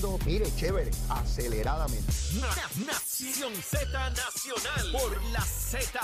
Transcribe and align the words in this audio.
Mire, 0.00 0.46
chévere, 0.56 0.90
aceleradamente. 1.10 2.10
Nación 2.86 3.52
Z 3.54 3.86
Nacional 4.10 4.92
por 4.92 5.22
la 5.30 5.42
Z. 5.42 6.00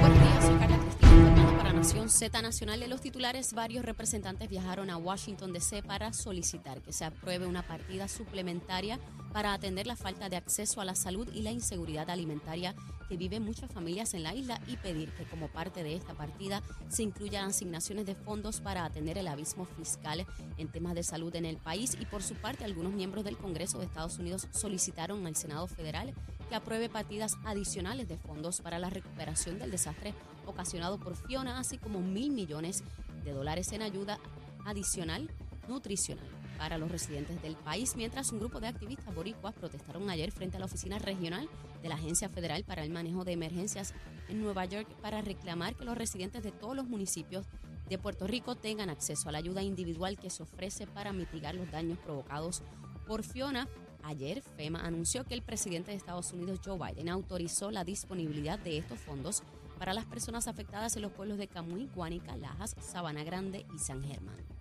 Buenos 0.00 0.18
días, 0.18 0.44
soy 0.44 0.58
Carla 0.58 0.78
Cristina 0.78 1.08
informando 1.16 1.56
para 1.58 1.72
Nación 1.72 2.10
Z 2.10 2.42
Nacional. 2.42 2.80
De 2.80 2.88
los 2.88 3.00
titulares, 3.00 3.52
varios 3.52 3.84
representantes 3.84 4.48
viajaron 4.48 4.90
a 4.90 4.96
Washington 4.96 5.52
DC 5.52 5.84
para 5.84 6.12
solicitar 6.12 6.82
que 6.82 6.92
se 6.92 7.04
apruebe 7.04 7.46
una 7.46 7.62
partida 7.62 8.08
suplementaria 8.08 8.98
para 9.32 9.52
atender 9.52 9.86
la 9.86 9.96
falta 9.96 10.28
de 10.28 10.36
acceso 10.36 10.80
a 10.80 10.84
la 10.84 10.94
salud 10.94 11.28
y 11.32 11.42
la 11.42 11.50
inseguridad 11.50 12.10
alimentaria 12.10 12.74
que 13.08 13.16
viven 13.16 13.44
muchas 13.44 13.72
familias 13.72 14.14
en 14.14 14.22
la 14.22 14.34
isla 14.34 14.60
y 14.66 14.76
pedir 14.76 15.12
que 15.14 15.24
como 15.24 15.48
parte 15.48 15.82
de 15.82 15.96
esta 15.96 16.14
partida 16.14 16.62
se 16.88 17.02
incluyan 17.02 17.48
asignaciones 17.48 18.06
de 18.06 18.14
fondos 18.14 18.60
para 18.60 18.84
atender 18.84 19.16
el 19.18 19.28
abismo 19.28 19.64
fiscal 19.64 20.26
en 20.58 20.68
temas 20.68 20.94
de 20.94 21.02
salud 21.02 21.34
en 21.34 21.46
el 21.46 21.56
país. 21.56 21.96
Y 22.00 22.04
por 22.04 22.22
su 22.22 22.34
parte 22.34 22.64
algunos 22.64 22.92
miembros 22.92 23.24
del 23.24 23.38
Congreso 23.38 23.78
de 23.78 23.86
Estados 23.86 24.18
Unidos 24.18 24.46
solicitaron 24.50 25.26
al 25.26 25.36
Senado 25.36 25.66
federal 25.66 26.14
que 26.48 26.54
apruebe 26.54 26.88
partidas 26.88 27.36
adicionales 27.44 28.08
de 28.08 28.18
fondos 28.18 28.60
para 28.60 28.78
la 28.78 28.90
recuperación 28.90 29.58
del 29.58 29.70
desastre 29.70 30.14
ocasionado 30.46 30.98
por 30.98 31.16
Fiona, 31.16 31.58
así 31.58 31.78
como 31.78 32.00
mil 32.00 32.30
millones 32.30 32.82
de 33.24 33.32
dólares 33.32 33.72
en 33.72 33.82
ayuda 33.82 34.18
adicional 34.64 35.30
nutricional 35.68 36.37
para 36.58 36.76
los 36.76 36.90
residentes 36.90 37.40
del 37.40 37.56
país, 37.56 37.94
mientras 37.96 38.32
un 38.32 38.40
grupo 38.40 38.60
de 38.60 38.66
activistas 38.66 39.14
boricuas 39.14 39.54
protestaron 39.54 40.10
ayer 40.10 40.32
frente 40.32 40.56
a 40.56 40.60
la 40.60 40.66
oficina 40.66 40.98
regional 40.98 41.48
de 41.82 41.88
la 41.88 41.94
Agencia 41.94 42.28
Federal 42.28 42.64
para 42.64 42.84
el 42.84 42.90
Manejo 42.90 43.24
de 43.24 43.32
Emergencias 43.32 43.94
en 44.28 44.42
Nueva 44.42 44.64
York 44.66 44.88
para 45.00 45.22
reclamar 45.22 45.76
que 45.76 45.84
los 45.84 45.96
residentes 45.96 46.42
de 46.42 46.52
todos 46.52 46.76
los 46.76 46.88
municipios 46.88 47.46
de 47.88 47.96
Puerto 47.96 48.26
Rico 48.26 48.56
tengan 48.56 48.90
acceso 48.90 49.28
a 49.28 49.32
la 49.32 49.38
ayuda 49.38 49.62
individual 49.62 50.18
que 50.18 50.30
se 50.30 50.42
ofrece 50.42 50.86
para 50.86 51.12
mitigar 51.12 51.54
los 51.54 51.70
daños 51.70 51.98
provocados 51.98 52.62
por 53.06 53.22
Fiona. 53.22 53.68
Ayer, 54.02 54.42
FEMA 54.42 54.80
anunció 54.80 55.24
que 55.24 55.34
el 55.34 55.42
presidente 55.42 55.90
de 55.90 55.96
Estados 55.96 56.32
Unidos, 56.32 56.60
Joe 56.64 56.78
Biden, 56.78 57.08
autorizó 57.08 57.70
la 57.70 57.84
disponibilidad 57.84 58.58
de 58.58 58.78
estos 58.78 59.00
fondos 59.00 59.42
para 59.78 59.94
las 59.94 60.04
personas 60.04 60.48
afectadas 60.48 60.96
en 60.96 61.02
los 61.02 61.12
pueblos 61.12 61.38
de 61.38 61.48
Camuy, 61.48 61.88
Guánica, 61.94 62.36
Lajas, 62.36 62.76
Sabana 62.80 63.24
Grande 63.24 63.64
y 63.74 63.78
San 63.78 64.02
Germán. 64.02 64.57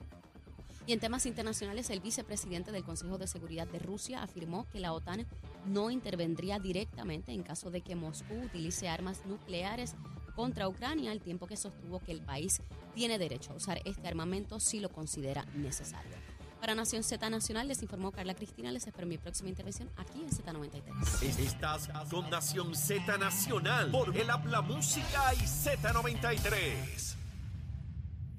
Y 0.87 0.93
en 0.93 1.01
temas 1.01 1.25
internacionales, 1.25 1.89
el 1.89 1.99
vicepresidente 1.99 2.71
del 2.71 2.85
Consejo 2.85 3.17
de 3.17 3.27
Seguridad 3.27 3.67
de 3.67 3.77
Rusia 3.77 4.23
afirmó 4.23 4.65
que 4.69 4.79
la 4.79 4.93
OTAN 4.93 5.27
no 5.65 5.91
intervendría 5.91 6.59
directamente 6.59 7.33
en 7.33 7.43
caso 7.43 7.69
de 7.69 7.81
que 7.81 7.97
Moscú 7.97 8.33
utilice 8.45 8.87
armas 8.87 9.25
nucleares 9.25 9.95
contra 10.33 10.69
Ucrania, 10.69 11.11
al 11.11 11.19
tiempo 11.19 11.45
que 11.45 11.57
sostuvo 11.57 11.99
que 11.99 12.13
el 12.13 12.21
país 12.21 12.61
tiene 12.95 13.19
derecho 13.19 13.51
a 13.51 13.55
usar 13.57 13.81
este 13.83 14.07
armamento 14.07 14.61
si 14.61 14.79
lo 14.79 14.87
considera 14.87 15.45
necesario. 15.55 16.15
Para 16.61 16.73
Nación 16.73 17.03
Z 17.03 17.29
Nacional 17.29 17.67
les 17.67 17.81
informó 17.83 18.13
Carla 18.13 18.33
Cristina. 18.33 18.71
Les 18.71 18.87
espero 18.87 19.07
mi 19.07 19.17
próxima 19.17 19.49
intervención 19.49 19.89
aquí 19.97 20.21
en 20.21 20.29
Z93. 20.29 21.39
Estás 21.39 21.89
con 22.09 22.29
Nación 22.29 22.73
Z 22.73 23.17
Nacional 23.17 23.91
por 23.91 24.15
el 24.15 24.29
Habla 24.29 24.63
y 24.69 25.43
Z93. 25.43 27.26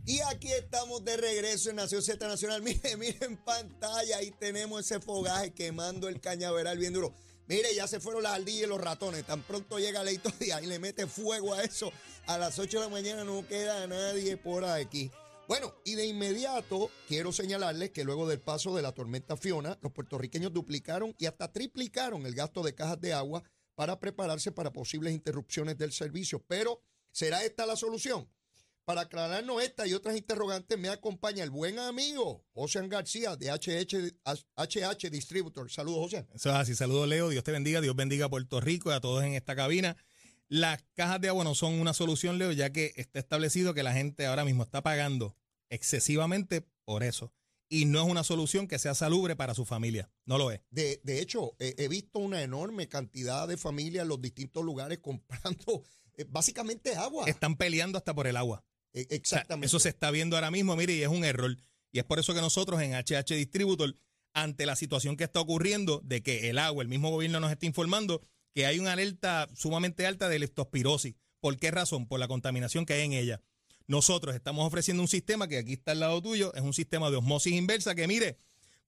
Y 0.08 0.22
aquí 0.22 0.50
estamos 0.50 1.04
de 1.04 1.18
regreso 1.18 1.68
en 1.68 1.76
Nación 1.76 2.02
Z 2.02 2.26
Nacional. 2.26 2.62
Mire, 2.62 2.96
mire 2.96 3.18
en 3.26 3.36
pantalla, 3.36 4.16
ahí 4.16 4.30
tenemos 4.30 4.80
ese 4.80 5.00
fogaje 5.00 5.52
quemando 5.52 6.08
el 6.08 6.18
cañaveral 6.18 6.78
bien 6.78 6.94
duro. 6.94 7.12
Mire, 7.46 7.74
ya 7.74 7.86
se 7.86 8.00
fueron 8.00 8.22
las 8.22 8.32
ardillas 8.32 8.62
y 8.62 8.66
los 8.68 8.80
ratones. 8.80 9.26
Tan 9.26 9.42
pronto 9.42 9.78
llega 9.78 10.02
Leito 10.02 10.30
Díaz 10.40 10.62
y 10.62 10.66
le 10.66 10.78
mete 10.78 11.06
fuego 11.06 11.52
a 11.52 11.62
eso. 11.62 11.92
A 12.26 12.38
las 12.38 12.58
8 12.58 12.78
de 12.78 12.84
la 12.86 12.90
mañana 12.90 13.24
no 13.24 13.46
queda 13.46 13.86
nadie 13.86 14.38
por 14.38 14.64
aquí. 14.64 15.10
Bueno, 15.46 15.74
y 15.84 15.94
de 15.94 16.06
inmediato 16.06 16.90
quiero 17.06 17.30
señalarles 17.30 17.90
que 17.90 18.04
luego 18.04 18.26
del 18.26 18.40
paso 18.40 18.74
de 18.74 18.80
la 18.80 18.92
tormenta 18.92 19.36
Fiona, 19.36 19.78
los 19.82 19.92
puertorriqueños 19.92 20.54
duplicaron 20.54 21.14
y 21.18 21.26
hasta 21.26 21.52
triplicaron 21.52 22.24
el 22.24 22.34
gasto 22.34 22.62
de 22.62 22.74
cajas 22.74 22.98
de 22.98 23.12
agua 23.12 23.42
para 23.74 24.00
prepararse 24.00 24.52
para 24.52 24.72
posibles 24.72 25.12
interrupciones 25.12 25.76
del 25.76 25.92
servicio. 25.92 26.42
Pero, 26.48 26.80
¿será 27.12 27.44
esta 27.44 27.66
la 27.66 27.76
solución? 27.76 28.26
Para 28.88 29.02
aclararnos 29.02 29.62
esta 29.62 29.86
y 29.86 29.92
otras 29.92 30.16
interrogantes, 30.16 30.78
me 30.78 30.88
acompaña 30.88 31.44
el 31.44 31.50
buen 31.50 31.78
amigo 31.78 32.46
José 32.54 32.88
García 32.88 33.36
de 33.36 33.50
HH, 33.50 34.16
HH 34.56 35.10
Distributor. 35.10 35.70
Saludos, 35.70 36.04
José. 36.04 36.26
Eso 36.34 36.48
es 36.48 36.56
así. 36.56 36.74
Saludos, 36.74 37.06
Leo. 37.06 37.28
Dios 37.28 37.44
te 37.44 37.52
bendiga. 37.52 37.82
Dios 37.82 37.94
bendiga 37.94 38.24
a 38.24 38.28
Puerto 38.30 38.62
Rico 38.62 38.90
y 38.90 38.94
a 38.94 39.00
todos 39.00 39.22
en 39.24 39.34
esta 39.34 39.54
cabina. 39.54 39.98
Las 40.48 40.82
cajas 40.94 41.20
de 41.20 41.28
agua 41.28 41.44
no 41.44 41.54
son 41.54 41.74
una 41.74 41.92
solución, 41.92 42.38
Leo, 42.38 42.50
ya 42.52 42.72
que 42.72 42.94
está 42.96 43.18
establecido 43.18 43.74
que 43.74 43.82
la 43.82 43.92
gente 43.92 44.24
ahora 44.24 44.46
mismo 44.46 44.62
está 44.62 44.82
pagando 44.82 45.36
excesivamente 45.68 46.66
por 46.86 47.02
eso. 47.02 47.30
Y 47.68 47.84
no 47.84 48.00
es 48.00 48.10
una 48.10 48.24
solución 48.24 48.68
que 48.68 48.78
sea 48.78 48.94
salubre 48.94 49.36
para 49.36 49.54
su 49.54 49.66
familia. 49.66 50.10
No 50.24 50.38
lo 50.38 50.50
es. 50.50 50.62
De, 50.70 51.02
de 51.04 51.20
hecho, 51.20 51.56
eh, 51.58 51.74
he 51.76 51.88
visto 51.88 52.20
una 52.20 52.42
enorme 52.42 52.88
cantidad 52.88 53.46
de 53.46 53.58
familias 53.58 54.04
en 54.04 54.08
los 54.08 54.22
distintos 54.22 54.64
lugares 54.64 54.98
comprando 55.02 55.84
eh, 56.16 56.24
básicamente 56.26 56.96
agua. 56.96 57.26
Están 57.26 57.54
peleando 57.58 57.98
hasta 57.98 58.14
por 58.14 58.26
el 58.26 58.38
agua. 58.38 58.64
O 58.94 58.98
sea, 58.98 59.06
exactamente. 59.10 59.66
eso 59.66 59.78
se 59.78 59.88
está 59.88 60.10
viendo 60.10 60.36
ahora 60.36 60.50
mismo, 60.50 60.76
mire, 60.76 60.94
y 60.94 61.02
es 61.02 61.08
un 61.08 61.24
error. 61.24 61.56
Y 61.92 61.98
es 61.98 62.04
por 62.04 62.18
eso 62.18 62.34
que 62.34 62.40
nosotros 62.40 62.80
en 62.82 62.92
HH 62.94 63.34
Distributor, 63.34 63.96
ante 64.32 64.66
la 64.66 64.76
situación 64.76 65.16
que 65.16 65.24
está 65.24 65.40
ocurriendo 65.40 66.00
de 66.04 66.22
que 66.22 66.50
el 66.50 66.58
agua, 66.58 66.82
el 66.82 66.88
mismo 66.88 67.10
gobierno 67.10 67.40
nos 67.40 67.50
está 67.50 67.66
informando 67.66 68.22
que 68.54 68.66
hay 68.66 68.78
una 68.78 68.92
alerta 68.92 69.48
sumamente 69.54 70.06
alta 70.06 70.28
de 70.28 70.38
leptospirosis. 70.38 71.14
¿Por 71.40 71.56
qué 71.58 71.70
razón? 71.70 72.06
Por 72.06 72.20
la 72.20 72.28
contaminación 72.28 72.86
que 72.86 72.94
hay 72.94 73.02
en 73.02 73.12
ella. 73.12 73.40
Nosotros 73.86 74.34
estamos 74.34 74.66
ofreciendo 74.66 75.02
un 75.02 75.08
sistema 75.08 75.48
que 75.48 75.58
aquí 75.58 75.74
está 75.74 75.92
al 75.92 76.00
lado 76.00 76.20
tuyo, 76.20 76.52
es 76.54 76.60
un 76.60 76.74
sistema 76.74 77.10
de 77.10 77.16
osmosis 77.16 77.54
inversa 77.54 77.94
que 77.94 78.06
mire, 78.06 78.38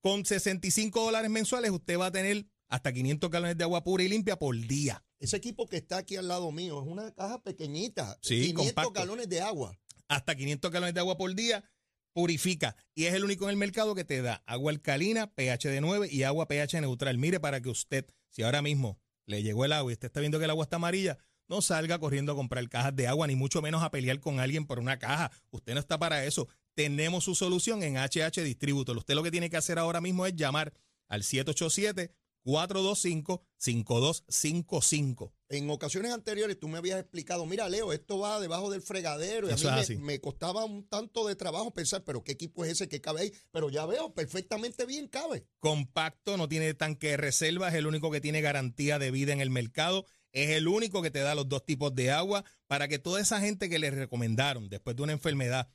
con 0.01 0.25
65 0.25 1.03
dólares 1.03 1.31
mensuales 1.31 1.71
usted 1.71 1.99
va 1.99 2.07
a 2.07 2.13
tener 2.13 2.47
hasta 2.69 2.93
500 2.93 3.31
galones 3.31 3.57
de 3.57 3.65
agua 3.65 3.83
pura 3.83 4.03
y 4.03 4.09
limpia 4.09 4.39
por 4.39 4.57
día. 4.57 5.03
Ese 5.19 5.37
equipo 5.37 5.67
que 5.67 5.77
está 5.77 5.99
aquí 5.99 6.17
al 6.17 6.29
lado 6.29 6.51
mío 6.53 6.81
es 6.83 6.89
una 6.89 7.13
caja 7.13 7.43
pequeñita. 7.43 8.19
Sí, 8.23 8.53
500 8.53 8.67
compacto. 8.67 8.93
galones 8.93 9.29
de 9.29 9.41
agua. 9.41 9.79
Hasta 10.11 10.35
500 10.35 10.71
galones 10.73 10.93
de 10.93 11.01
agua 11.01 11.17
por 11.17 11.35
día, 11.35 11.65
purifica. 12.13 12.77
Y 12.95 13.05
es 13.05 13.15
el 13.15 13.25
único 13.25 13.45
en 13.45 13.51
el 13.51 13.57
mercado 13.57 13.95
que 13.95 14.05
te 14.05 14.21
da 14.21 14.43
agua 14.45 14.73
alcalina, 14.73 15.33
pH 15.33 15.69
de 15.69 15.81
9 15.81 16.09
y 16.11 16.25
agua 16.25 16.49
pH 16.49 16.81
neutral. 16.81 17.17
Mire, 17.17 17.39
para 17.39 17.63
que 17.63 17.69
usted, 17.69 18.05
si 18.29 18.43
ahora 18.43 18.61
mismo 18.61 19.01
le 19.27 19.43
llegó 19.43 19.65
el 19.65 19.73
agua 19.73 19.93
y 19.93 19.95
usted 19.95 20.07
está 20.07 20.19
viendo 20.19 20.39
que 20.39 20.45
el 20.45 20.51
agua 20.51 20.65
está 20.65 20.77
amarilla, 20.77 21.19
no 21.49 21.63
salga 21.63 21.99
corriendo 22.01 22.33
a 22.33 22.35
comprar 22.35 22.69
cajas 22.69 22.95
de 22.95 23.07
agua, 23.07 23.29
ni 23.29 23.37
mucho 23.37 23.63
menos 23.63 23.85
a 23.85 23.91
pelear 23.93 24.19
con 24.19 24.41
alguien 24.41 24.67
por 24.67 24.81
una 24.81 24.99
caja. 24.99 25.31
Usted 25.51 25.75
no 25.75 25.81
está 25.81 25.97
para 25.99 26.25
eso. 26.25 26.49
Tenemos 26.75 27.25
su 27.25 27.37
solución 27.37 27.85
en 27.85 27.97
HH 27.97 28.43
Distributor. 28.43 28.97
Usted 28.97 29.15
lo 29.15 29.23
que 29.23 29.31
tiene 29.31 29.49
que 29.49 29.57
hacer 29.57 29.79
ahora 29.79 30.01
mismo 30.01 30.27
es 30.27 30.35
llamar 30.35 30.73
al 31.09 31.23
787 31.23 32.13
425 32.43 33.45
5255 33.57 35.35
En 35.49 35.69
ocasiones 35.71 36.13
anteriores 36.13 36.59
tú 36.59 36.69
me 36.69 36.79
habías 36.79 36.99
explicado, 36.99 37.45
mira 37.47 37.69
Leo, 37.69 37.93
esto 37.93 38.19
va 38.19 38.41
debajo 38.41 38.71
del 38.71 38.83
fregadero 38.83 39.49
y 39.49 39.53
Eso 39.53 39.71
a 39.71 39.77
mí 39.77 39.97
me 39.97 40.21
costaba 40.21 40.65
un 40.65 40.89
tanto 40.89 41.27
de 41.27 41.37
trabajo 41.37 41.73
pensar, 41.73 42.03
pero 42.05 42.25
¿qué 42.25 42.33
equipo 42.33 42.65
es 42.65 42.73
ese 42.73 42.89
que 42.89 43.01
cabe 43.01 43.21
ahí? 43.23 43.33
Pero 43.51 43.69
ya 43.69 43.85
veo, 43.87 44.15
perfectamente 44.15 44.87
bien 44.87 45.09
cabe. 45.09 45.47
compacto, 45.59 46.37
no 46.37 46.49
tiene 46.49 46.75
tanque 46.75 47.09
de 47.11 47.17
reserva, 47.19 47.69
es 47.69 47.75
el 47.75 47.87
único 47.87 48.11
que 48.11 48.21
tiene 48.21 48.41
garantía 48.41 48.99
de 48.99 49.11
vida 49.11 49.33
en 49.33 49.41
el 49.41 49.51
mercado, 49.51 50.07
es 50.33 50.51
el 50.51 50.69
único 50.69 51.03
que 51.03 51.11
te 51.11 51.21
da 51.21 51.35
los 51.35 51.49
dos 51.49 51.65
tipos 51.67 51.95
de 51.95 52.11
agua 52.11 52.45
para 52.67 52.89
que 52.89 52.99
toda 52.99 53.21
esa 53.21 53.41
gente 53.41 53.69
que 53.69 53.79
le 53.79 53.91
recomendaron 53.91 54.69
después 54.69 54.97
de 54.97 55.03
una 55.03 55.13
enfermedad 55.13 55.69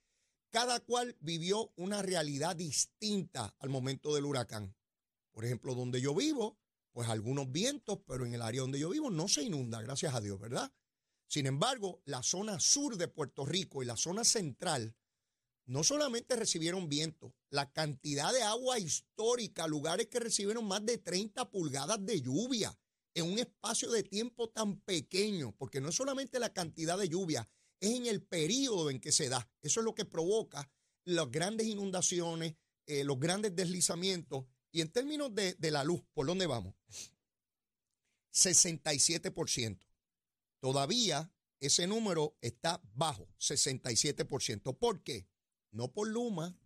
cada 0.51 0.81
cual 0.81 1.17
vivió 1.21 1.73
una 1.77 2.03
realidad 2.03 2.57
distinta 2.57 3.55
al 3.59 3.69
momento 3.69 4.15
del 4.15 4.25
huracán. 4.25 4.75
Por 5.33 5.45
ejemplo, 5.45 5.75
donde 5.75 6.01
yo 6.01 6.15
vivo, 6.15 6.59
pues 6.93 7.09
algunos 7.09 7.53
vientos, 7.53 7.99
pero 8.07 8.25
en 8.25 8.33
el 8.33 8.43
área 8.43 8.63
donde 8.63 8.79
yo 8.79 8.89
vivo 8.89 9.11
no 9.11 9.29
se 9.29 9.43
inunda, 9.43 9.83
gracias 9.83 10.15
a 10.15 10.21
Dios, 10.21 10.41
¿verdad? 10.41 10.73
Sin 11.29 11.47
embargo, 11.47 12.01
la 12.07 12.23
zona 12.23 12.59
sur 12.59 12.97
de 12.97 13.09
Puerto 13.09 13.45
Rico 13.45 13.83
y 13.83 13.87
la 13.87 13.97
zona 13.97 14.25
central 14.25 14.97
no 15.67 15.83
solamente 15.83 16.37
recibieron 16.37 16.89
viento, 16.89 17.35
la 17.51 17.73
cantidad 17.73 18.33
de 18.33 18.43
agua 18.43 18.79
histórica, 18.79 19.67
lugares 19.67 20.07
que 20.07 20.21
recibieron 20.21 20.67
más 20.67 20.87
de 20.87 20.99
30 20.99 21.51
pulgadas 21.51 22.05
de 22.07 22.21
lluvia 22.21 22.79
en 23.15 23.25
un 23.33 23.39
espacio 23.39 23.91
de 23.91 24.05
tiempo 24.05 24.49
tan 24.51 24.81
pequeño, 24.81 25.55
porque 25.57 25.81
no 25.81 25.89
es 25.89 25.97
solamente 25.97 26.39
la 26.39 26.53
cantidad 26.53 26.97
de 26.97 27.09
lluvia, 27.09 27.49
es 27.81 27.91
en 27.91 28.07
el 28.07 28.23
periodo 28.23 28.91
en 28.91 29.01
que 29.01 29.11
se 29.11 29.29
da. 29.29 29.51
Eso 29.61 29.81
es 29.81 29.85
lo 29.85 29.95
que 29.95 30.05
provoca 30.05 30.71
las 31.05 31.31
grandes 31.31 31.67
inundaciones, 31.67 32.55
eh, 32.87 33.05
los 33.05 33.19
grandes 33.19 33.57
deslizamientos. 33.57 34.45
Y 34.71 34.83
en 34.83 34.91
términos 34.91 35.35
de, 35.35 35.55
de 35.55 35.71
la 35.71 35.83
luz, 35.83 36.03
¿por 36.13 36.27
dónde 36.27 36.47
vamos? 36.47 36.75
67%. 38.33 39.81
Todavía 40.61 41.33
ese 41.61 41.87
número 41.87 42.37
está 42.41 42.83
bajo, 42.95 43.29
67%. 43.39 44.77
¿Por 44.79 45.03
qué? 45.03 45.27
No 45.71 45.93
por 45.93 46.09
Luma, 46.09 46.59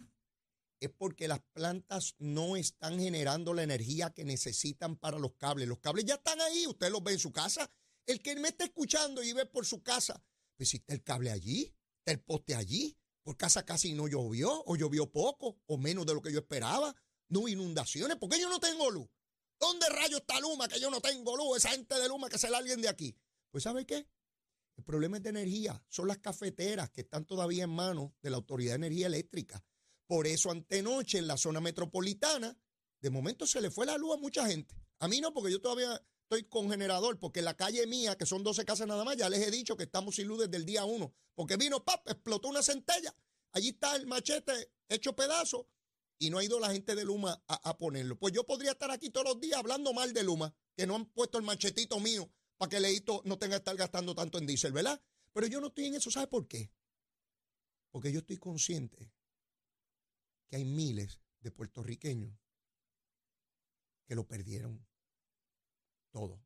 es 0.80 0.90
porque 0.90 1.28
las 1.28 1.40
plantas 1.52 2.14
no 2.18 2.56
están 2.56 2.98
generando 2.98 3.52
la 3.52 3.62
energía 3.62 4.10
que 4.10 4.24
necesitan 4.24 4.96
para 4.96 5.18
los 5.18 5.34
cables. 5.34 5.68
Los 5.68 5.78
cables 5.78 6.06
ya 6.06 6.14
están 6.14 6.40
ahí, 6.40 6.66
usted 6.66 6.90
los 6.90 7.02
ve 7.02 7.12
en 7.12 7.18
su 7.18 7.32
casa. 7.32 7.70
El 8.06 8.22
que 8.22 8.34
me 8.36 8.48
está 8.48 8.64
escuchando 8.64 9.22
y 9.22 9.32
ve 9.32 9.46
por 9.46 9.66
su 9.66 9.82
casa, 9.82 10.24
pues 10.56 10.70
si 10.70 10.78
está 10.78 10.94
el 10.94 11.02
cable 11.02 11.30
allí, 11.30 11.74
está 11.98 12.12
el 12.12 12.20
poste 12.20 12.54
allí, 12.54 12.96
por 13.22 13.36
casa 13.36 13.64
casi 13.64 13.92
no 13.92 14.08
llovió, 14.08 14.64
o 14.64 14.76
llovió 14.76 15.10
poco, 15.12 15.60
o 15.66 15.76
menos 15.76 16.06
de 16.06 16.14
lo 16.14 16.22
que 16.22 16.32
yo 16.32 16.38
esperaba. 16.38 16.94
No 17.28 17.40
hubo 17.40 17.48
inundaciones, 17.48 18.16
¿por 18.16 18.30
qué 18.30 18.40
yo 18.40 18.48
no 18.48 18.58
tengo 18.58 18.90
luz? 18.90 19.08
¿Dónde 19.60 19.86
rayo 19.90 20.16
está 20.16 20.40
Luma 20.40 20.66
que 20.66 20.80
yo 20.80 20.90
no 20.90 21.02
tengo 21.02 21.36
luz? 21.36 21.58
Esa 21.58 21.70
gente 21.70 21.94
de 21.98 22.08
Luma 22.08 22.30
que 22.30 22.38
se 22.38 22.46
alguien 22.48 22.80
de 22.80 22.88
aquí. 22.88 23.14
Pues 23.50 23.64
¿sabe 23.64 23.84
qué? 23.84 24.08
El 24.80 24.84
problema 24.84 25.18
es 25.18 25.22
de 25.22 25.28
energía. 25.28 25.84
Son 25.90 26.08
las 26.08 26.16
cafeteras 26.20 26.88
que 26.88 27.02
están 27.02 27.26
todavía 27.26 27.64
en 27.64 27.70
manos 27.70 28.12
de 28.22 28.30
la 28.30 28.38
Autoridad 28.38 28.72
de 28.72 28.86
Energía 28.86 29.08
Eléctrica. 29.08 29.62
Por 30.06 30.26
eso 30.26 30.50
antenoche 30.50 31.18
en 31.18 31.26
la 31.26 31.36
zona 31.36 31.60
metropolitana, 31.60 32.58
de 32.98 33.10
momento 33.10 33.46
se 33.46 33.60
le 33.60 33.70
fue 33.70 33.84
la 33.84 33.98
luz 33.98 34.14
a 34.14 34.16
mucha 34.16 34.46
gente. 34.46 34.74
A 35.00 35.06
mí 35.06 35.20
no, 35.20 35.34
porque 35.34 35.52
yo 35.52 35.60
todavía 35.60 36.02
estoy 36.22 36.44
con 36.44 36.70
generador, 36.70 37.18
porque 37.18 37.42
la 37.42 37.58
calle 37.58 37.86
mía, 37.86 38.16
que 38.16 38.24
son 38.24 38.42
12 38.42 38.64
casas 38.64 38.86
nada 38.86 39.04
más, 39.04 39.18
ya 39.18 39.28
les 39.28 39.46
he 39.46 39.50
dicho 39.50 39.76
que 39.76 39.84
estamos 39.84 40.16
sin 40.16 40.28
luz 40.28 40.38
desde 40.38 40.56
el 40.56 40.64
día 40.64 40.86
1. 40.86 41.14
Porque 41.34 41.58
vino, 41.58 41.84
pap, 41.84 42.08
explotó 42.08 42.48
una 42.48 42.62
centella. 42.62 43.14
Allí 43.52 43.68
está 43.68 43.96
el 43.96 44.06
machete 44.06 44.72
hecho 44.88 45.14
pedazo 45.14 45.68
y 46.18 46.30
no 46.30 46.38
ha 46.38 46.44
ido 46.44 46.58
la 46.58 46.72
gente 46.72 46.94
de 46.94 47.04
Luma 47.04 47.44
a, 47.48 47.68
a 47.68 47.76
ponerlo. 47.76 48.18
Pues 48.18 48.32
yo 48.32 48.46
podría 48.46 48.70
estar 48.70 48.90
aquí 48.90 49.10
todos 49.10 49.26
los 49.26 49.40
días 49.40 49.58
hablando 49.58 49.92
mal 49.92 50.14
de 50.14 50.22
Luma, 50.24 50.54
que 50.74 50.86
no 50.86 50.96
han 50.96 51.04
puesto 51.04 51.36
el 51.36 51.44
machetito 51.44 52.00
mío 52.00 52.32
para 52.60 52.68
que 52.68 52.80
Leito 52.80 53.22
no 53.24 53.38
tenga 53.38 53.56
que 53.56 53.60
estar 53.60 53.74
gastando 53.74 54.14
tanto 54.14 54.36
en 54.36 54.44
diésel, 54.44 54.72
¿verdad? 54.72 55.02
Pero 55.32 55.46
yo 55.46 55.62
no 55.62 55.68
estoy 55.68 55.86
en 55.86 55.94
eso, 55.94 56.10
¿sabe 56.10 56.26
por 56.26 56.46
qué? 56.46 56.70
Porque 57.90 58.12
yo 58.12 58.18
estoy 58.18 58.36
consciente 58.36 59.14
que 60.46 60.56
hay 60.56 60.66
miles 60.66 61.22
de 61.40 61.52
puertorriqueños 61.52 62.38
que 64.04 64.14
lo 64.14 64.28
perdieron 64.28 64.86
todo. 66.10 66.44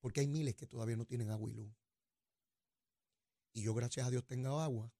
Porque 0.00 0.18
hay 0.18 0.26
miles 0.26 0.56
que 0.56 0.66
todavía 0.66 0.96
no 0.96 1.04
tienen 1.04 1.30
agua 1.30 1.48
y 1.48 1.54
luz. 1.54 1.72
Y 3.52 3.62
yo, 3.62 3.72
gracias 3.72 4.04
a 4.04 4.10
Dios, 4.10 4.26
tengo 4.26 4.58
agua 4.58 4.92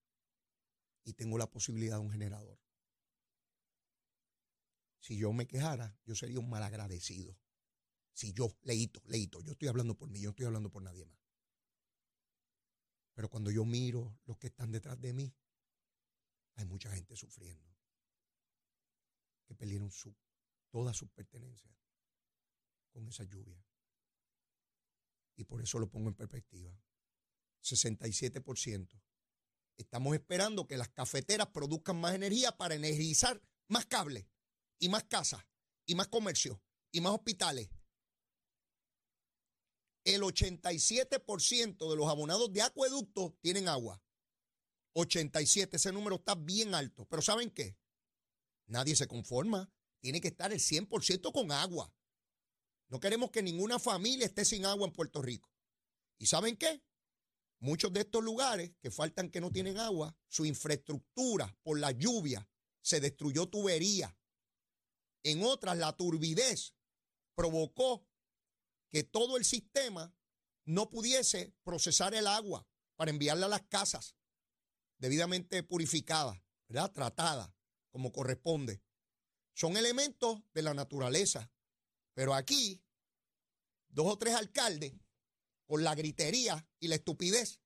y 1.02 1.14
tengo 1.14 1.38
la 1.38 1.50
posibilidad 1.50 1.96
de 1.96 2.02
un 2.02 2.12
generador. 2.12 2.60
Si 5.00 5.16
yo 5.16 5.32
me 5.32 5.48
quejara, 5.48 5.98
yo 6.06 6.14
sería 6.14 6.38
un 6.38 6.48
malagradecido. 6.48 7.36
Si 8.12 8.32
yo, 8.32 8.56
leíto, 8.62 9.02
leíto, 9.06 9.40
yo 9.40 9.52
estoy 9.52 9.68
hablando 9.68 9.96
por 9.96 10.08
mí, 10.10 10.20
yo 10.20 10.26
no 10.26 10.30
estoy 10.30 10.46
hablando 10.46 10.70
por 10.70 10.82
nadie 10.82 11.04
más. 11.04 11.18
Pero 13.14 13.28
cuando 13.28 13.50
yo 13.50 13.64
miro 13.64 14.18
los 14.24 14.38
que 14.38 14.48
están 14.48 14.70
detrás 14.70 15.00
de 15.00 15.12
mí, 15.12 15.34
hay 16.54 16.64
mucha 16.64 16.90
gente 16.90 17.16
sufriendo. 17.16 17.70
Que 19.46 19.54
perdieron 19.54 19.90
su, 19.90 20.14
todas 20.70 20.96
sus 20.96 21.10
pertenencias 21.10 21.74
con 22.90 23.06
esa 23.08 23.24
lluvia. 23.24 23.64
Y 25.36 25.44
por 25.44 25.62
eso 25.62 25.78
lo 25.78 25.88
pongo 25.88 26.08
en 26.08 26.14
perspectiva. 26.14 26.78
67%. 27.62 29.00
Estamos 29.76 30.14
esperando 30.14 30.66
que 30.66 30.76
las 30.76 30.88
cafeteras 30.88 31.48
produzcan 31.48 32.00
más 32.00 32.14
energía 32.14 32.56
para 32.56 32.74
energizar 32.74 33.42
más 33.68 33.86
cables 33.86 34.26
y 34.78 34.88
más 34.88 35.04
casas 35.04 35.44
y 35.86 35.94
más 35.94 36.08
comercio 36.08 36.62
y 36.90 37.00
más 37.00 37.12
hospitales. 37.12 37.70
El 40.04 40.22
87% 40.22 41.90
de 41.90 41.96
los 41.96 42.08
abonados 42.08 42.52
de 42.52 42.62
acueductos 42.62 43.34
tienen 43.40 43.68
agua. 43.68 44.02
87, 44.94 45.76
ese 45.76 45.92
número 45.92 46.16
está 46.16 46.34
bien 46.34 46.74
alto. 46.74 47.06
Pero 47.06 47.22
¿saben 47.22 47.50
qué? 47.50 47.76
Nadie 48.66 48.96
se 48.96 49.06
conforma. 49.06 49.72
Tiene 50.00 50.20
que 50.20 50.28
estar 50.28 50.52
el 50.52 50.58
100% 50.58 51.32
con 51.32 51.52
agua. 51.52 51.94
No 52.88 53.00
queremos 53.00 53.30
que 53.30 53.42
ninguna 53.42 53.78
familia 53.78 54.26
esté 54.26 54.44
sin 54.44 54.66
agua 54.66 54.86
en 54.86 54.92
Puerto 54.92 55.22
Rico. 55.22 55.50
¿Y 56.18 56.26
saben 56.26 56.56
qué? 56.56 56.82
Muchos 57.60 57.92
de 57.92 58.00
estos 58.00 58.24
lugares 58.24 58.72
que 58.80 58.90
faltan 58.90 59.30
que 59.30 59.40
no 59.40 59.52
tienen 59.52 59.78
agua, 59.78 60.16
su 60.28 60.44
infraestructura 60.44 61.56
por 61.62 61.78
la 61.78 61.92
lluvia 61.92 62.48
se 62.82 63.00
destruyó 63.00 63.48
tubería. 63.48 64.16
En 65.22 65.44
otras, 65.44 65.78
la 65.78 65.96
turbidez 65.96 66.74
provocó 67.36 68.04
que 68.92 69.02
todo 69.02 69.36
el 69.36 69.44
sistema 69.44 70.14
no 70.64 70.90
pudiese 70.90 71.54
procesar 71.64 72.14
el 72.14 72.26
agua 72.26 72.68
para 72.94 73.10
enviarla 73.10 73.46
a 73.46 73.48
las 73.48 73.62
casas 73.62 74.16
debidamente 74.98 75.62
purificada, 75.64 76.44
¿verdad? 76.68 76.92
Tratada 76.92 77.52
como 77.90 78.12
corresponde. 78.12 78.82
Son 79.54 79.76
elementos 79.76 80.40
de 80.54 80.62
la 80.62 80.74
naturaleza. 80.74 81.50
Pero 82.14 82.34
aquí, 82.34 82.84
dos 83.88 84.06
o 84.06 84.18
tres 84.18 84.34
alcaldes, 84.34 84.92
con 85.66 85.82
la 85.82 85.94
gritería 85.94 86.68
y 86.78 86.88
la 86.88 86.96
estupidez 86.96 87.60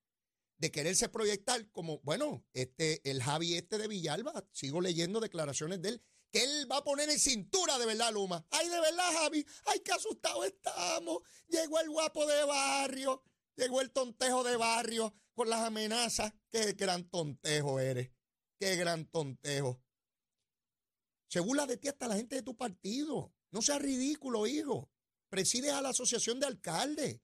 de 0.59 0.71
quererse 0.71 1.09
proyectar 1.09 1.69
como, 1.73 2.01
bueno, 2.01 2.47
este, 2.53 3.09
el 3.09 3.23
Javi 3.23 3.55
este 3.55 3.79
de 3.79 3.89
Villalba, 3.89 4.49
sigo 4.53 4.81
leyendo 4.81 5.21
declaraciones 5.21 5.83
de 5.83 5.91
él, 5.91 6.05
él 6.43 6.71
va 6.71 6.79
a 6.79 6.85
poner 6.85 7.09
en 7.11 7.19
cintura 7.19 7.79
de 7.79 7.87
verdad, 7.87 8.13
Luma. 8.13 8.45
Ay, 8.51 8.69
de 8.69 8.81
verdad, 8.81 9.13
Javi, 9.13 9.47
ay, 9.67 9.81
qué 9.81 9.93
asustado 9.93 10.45
estamos. 10.45 11.23
Llegó 11.49 11.81
el 11.81 11.91
guapo 11.91 12.27
de 12.27 12.45
barrio, 12.45 13.23
llegó 13.57 13.81
el 13.81 13.91
tontejo 13.93 14.45
de 14.45 14.57
barrio 14.57 15.15
con 15.35 15.51
las 15.51 15.61
amenazas. 15.61 16.33
Qué 16.51 16.73
gran 16.73 17.09
tontejo 17.09 17.81
eres, 17.81 18.11
qué 18.59 18.77
gran 18.77 19.07
tontejo. 19.07 19.83
Se 21.29 21.41
burla 21.41 21.67
de 21.67 21.77
ti 21.77 21.89
hasta 21.89 22.09
la 22.09 22.17
gente 22.17 22.37
de 22.37 22.43
tu 22.43 22.57
partido. 22.57 23.35
No 23.51 23.63
seas 23.63 23.83
ridículo, 23.83 24.47
hijo. 24.47 24.91
Presides 25.29 25.73
a 25.73 25.83
la 25.83 25.91
asociación 25.91 26.41
de 26.41 26.47
alcaldes. 26.47 27.21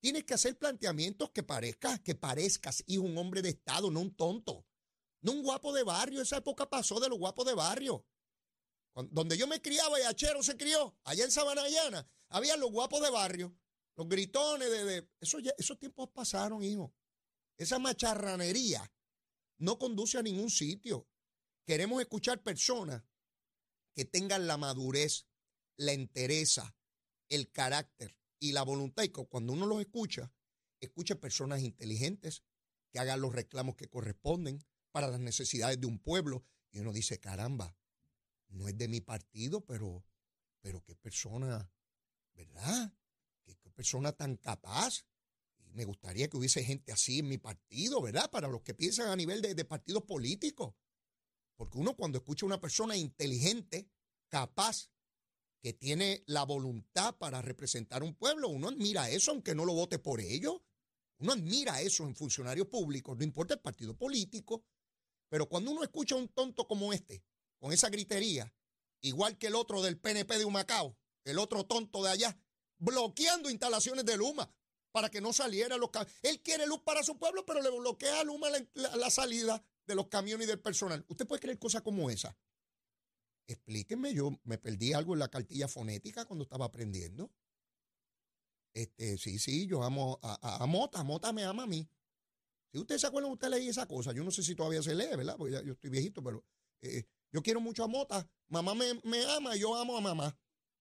Tienes 0.00 0.24
que 0.24 0.34
hacer 0.34 0.58
planteamientos 0.58 1.30
que 1.30 1.42
parezcas, 1.42 2.00
que 2.00 2.14
parezcas, 2.14 2.82
hijo, 2.86 3.04
un 3.04 3.16
hombre 3.16 3.40
de 3.40 3.50
Estado, 3.50 3.90
no 3.90 4.00
un 4.00 4.14
tonto. 4.14 4.66
No 5.20 5.32
un 5.32 5.42
guapo 5.42 5.72
de 5.72 5.84
barrio. 5.84 6.20
Esa 6.20 6.38
época 6.38 6.68
pasó 6.68 6.98
de 7.00 7.08
los 7.08 7.18
guapos 7.18 7.46
de 7.46 7.54
barrio. 7.54 8.04
Donde 8.94 9.38
yo 9.38 9.46
me 9.46 9.62
criaba 9.62 9.98
y 9.98 10.02
Achero 10.02 10.42
se 10.42 10.56
crió, 10.56 10.98
allá 11.04 11.24
en 11.24 11.30
Sabanayana, 11.30 12.06
había 12.28 12.56
los 12.56 12.70
guapos 12.70 13.00
de 13.02 13.10
barrio, 13.10 13.56
los 13.96 14.08
gritones 14.08 14.70
de... 14.70 15.08
Eso 15.20 15.38
esos 15.58 15.78
tiempos 15.78 16.10
pasaron, 16.10 16.62
hijo. 16.62 16.94
Esa 17.56 17.78
macharranería 17.78 18.92
no 19.58 19.78
conduce 19.78 20.18
a 20.18 20.22
ningún 20.22 20.50
sitio. 20.50 21.08
Queremos 21.64 22.00
escuchar 22.00 22.42
personas 22.42 23.02
que 23.94 24.04
tengan 24.04 24.46
la 24.46 24.56
madurez, 24.56 25.26
la 25.76 25.92
entereza, 25.92 26.74
el 27.28 27.50
carácter 27.50 28.18
y 28.38 28.52
la 28.52 28.62
voluntad. 28.62 29.04
Y 29.04 29.10
cuando 29.10 29.52
uno 29.52 29.66
los 29.66 29.80
escucha, 29.80 30.32
escucha 30.80 31.20
personas 31.20 31.62
inteligentes 31.62 32.42
que 32.90 32.98
hagan 32.98 33.20
los 33.20 33.32
reclamos 33.32 33.76
que 33.76 33.88
corresponden 33.88 34.64
para 34.90 35.08
las 35.08 35.20
necesidades 35.20 35.80
de 35.80 35.86
un 35.86 35.98
pueblo. 35.98 36.44
Y 36.72 36.80
uno 36.80 36.92
dice, 36.92 37.20
caramba, 37.20 37.76
no 38.52 38.68
es 38.68 38.76
de 38.76 38.88
mi 38.88 39.00
partido, 39.00 39.64
pero, 39.64 40.04
pero 40.60 40.82
qué 40.84 40.94
persona, 40.94 41.70
¿verdad? 42.34 42.92
Qué, 43.44 43.70
persona 43.70 44.12
tan 44.12 44.36
capaz. 44.36 45.04
Y 45.58 45.70
me 45.72 45.84
gustaría 45.84 46.28
que 46.28 46.36
hubiese 46.36 46.62
gente 46.62 46.92
así 46.92 47.20
en 47.20 47.28
mi 47.28 47.38
partido, 47.38 48.00
¿verdad? 48.02 48.30
Para 48.30 48.48
los 48.48 48.62
que 48.62 48.74
piensan 48.74 49.08
a 49.08 49.16
nivel 49.16 49.40
de, 49.40 49.54
de 49.54 49.64
partidos 49.64 50.02
políticos. 50.04 50.74
Porque 51.56 51.78
uno 51.78 51.96
cuando 51.96 52.18
escucha 52.18 52.44
a 52.44 52.48
una 52.48 52.60
persona 52.60 52.96
inteligente, 52.96 53.90
capaz, 54.28 54.90
que 55.62 55.72
tiene 55.72 56.24
la 56.26 56.44
voluntad 56.44 57.16
para 57.16 57.40
representar 57.40 58.02
un 58.02 58.14
pueblo, 58.14 58.48
uno 58.48 58.68
admira 58.68 59.08
eso 59.08 59.30
aunque 59.30 59.54
no 59.54 59.64
lo 59.64 59.72
vote 59.72 59.98
por 59.98 60.20
ello. 60.20 60.64
Uno 61.18 61.32
admira 61.32 61.80
eso 61.80 62.04
en 62.04 62.16
funcionarios 62.16 62.66
públicos, 62.66 63.16
no 63.16 63.22
importa 63.22 63.54
el 63.54 63.60
partido 63.60 63.96
político. 63.96 64.64
Pero 65.28 65.48
cuando 65.48 65.70
uno 65.70 65.84
escucha 65.84 66.16
a 66.16 66.18
un 66.18 66.28
tonto 66.28 66.66
como 66.66 66.92
este, 66.92 67.22
con 67.62 67.72
esa 67.72 67.90
gritería, 67.90 68.52
igual 69.02 69.38
que 69.38 69.46
el 69.46 69.54
otro 69.54 69.82
del 69.82 69.96
PNP 69.96 70.36
de 70.36 70.44
Humacao, 70.44 70.98
el 71.22 71.38
otro 71.38 71.64
tonto 71.64 72.02
de 72.02 72.10
allá, 72.10 72.36
bloqueando 72.78 73.50
instalaciones 73.50 74.04
de 74.04 74.16
Luma 74.16 74.52
para 74.90 75.10
que 75.10 75.20
no 75.20 75.32
saliera 75.32 75.76
los 75.76 75.90
camiones. 75.90 76.18
Él 76.24 76.42
quiere 76.42 76.66
luz 76.66 76.80
para 76.80 77.04
su 77.04 77.16
pueblo, 77.20 77.46
pero 77.46 77.62
le 77.62 77.70
bloquea 77.70 78.18
a 78.18 78.24
Luma 78.24 78.48
la 78.74 79.10
salida 79.10 79.64
de 79.86 79.94
los 79.94 80.08
camiones 80.08 80.48
y 80.48 80.50
del 80.50 80.58
personal. 80.58 81.04
¿Usted 81.06 81.24
puede 81.24 81.40
creer 81.40 81.60
cosas 81.60 81.82
como 81.82 82.10
esa? 82.10 82.36
Explíquenme, 83.46 84.12
yo 84.12 84.32
me 84.42 84.58
perdí 84.58 84.92
algo 84.92 85.12
en 85.12 85.20
la 85.20 85.28
cartilla 85.28 85.68
fonética 85.68 86.24
cuando 86.24 86.42
estaba 86.42 86.64
aprendiendo. 86.64 87.30
Este, 88.74 89.18
sí, 89.18 89.38
sí, 89.38 89.68
yo 89.68 89.84
amo 89.84 90.18
a, 90.20 90.66
Mota, 90.66 91.04
Mota 91.04 91.32
me 91.32 91.44
ama 91.44 91.62
a 91.62 91.68
mí. 91.68 91.88
Si 92.72 92.78
usted 92.80 92.98
se 92.98 93.06
acuerdan, 93.06 93.30
usted 93.30 93.50
leí 93.50 93.68
esa 93.68 93.86
cosa. 93.86 94.12
Yo 94.12 94.24
no 94.24 94.32
sé 94.32 94.42
si 94.42 94.56
todavía 94.56 94.82
se 94.82 94.96
lee, 94.96 95.14
¿verdad? 95.16 95.36
Porque 95.36 95.62
yo 95.64 95.74
estoy 95.74 95.90
viejito, 95.90 96.24
pero 96.24 96.44
eh, 96.80 97.06
yo 97.32 97.42
quiero 97.42 97.60
mucho 97.60 97.82
a 97.82 97.88
Mota. 97.88 98.28
Mamá 98.48 98.74
me, 98.74 99.00
me 99.04 99.24
ama, 99.24 99.56
yo 99.56 99.74
amo 99.74 99.96
a 99.96 100.00
mamá. 100.00 100.38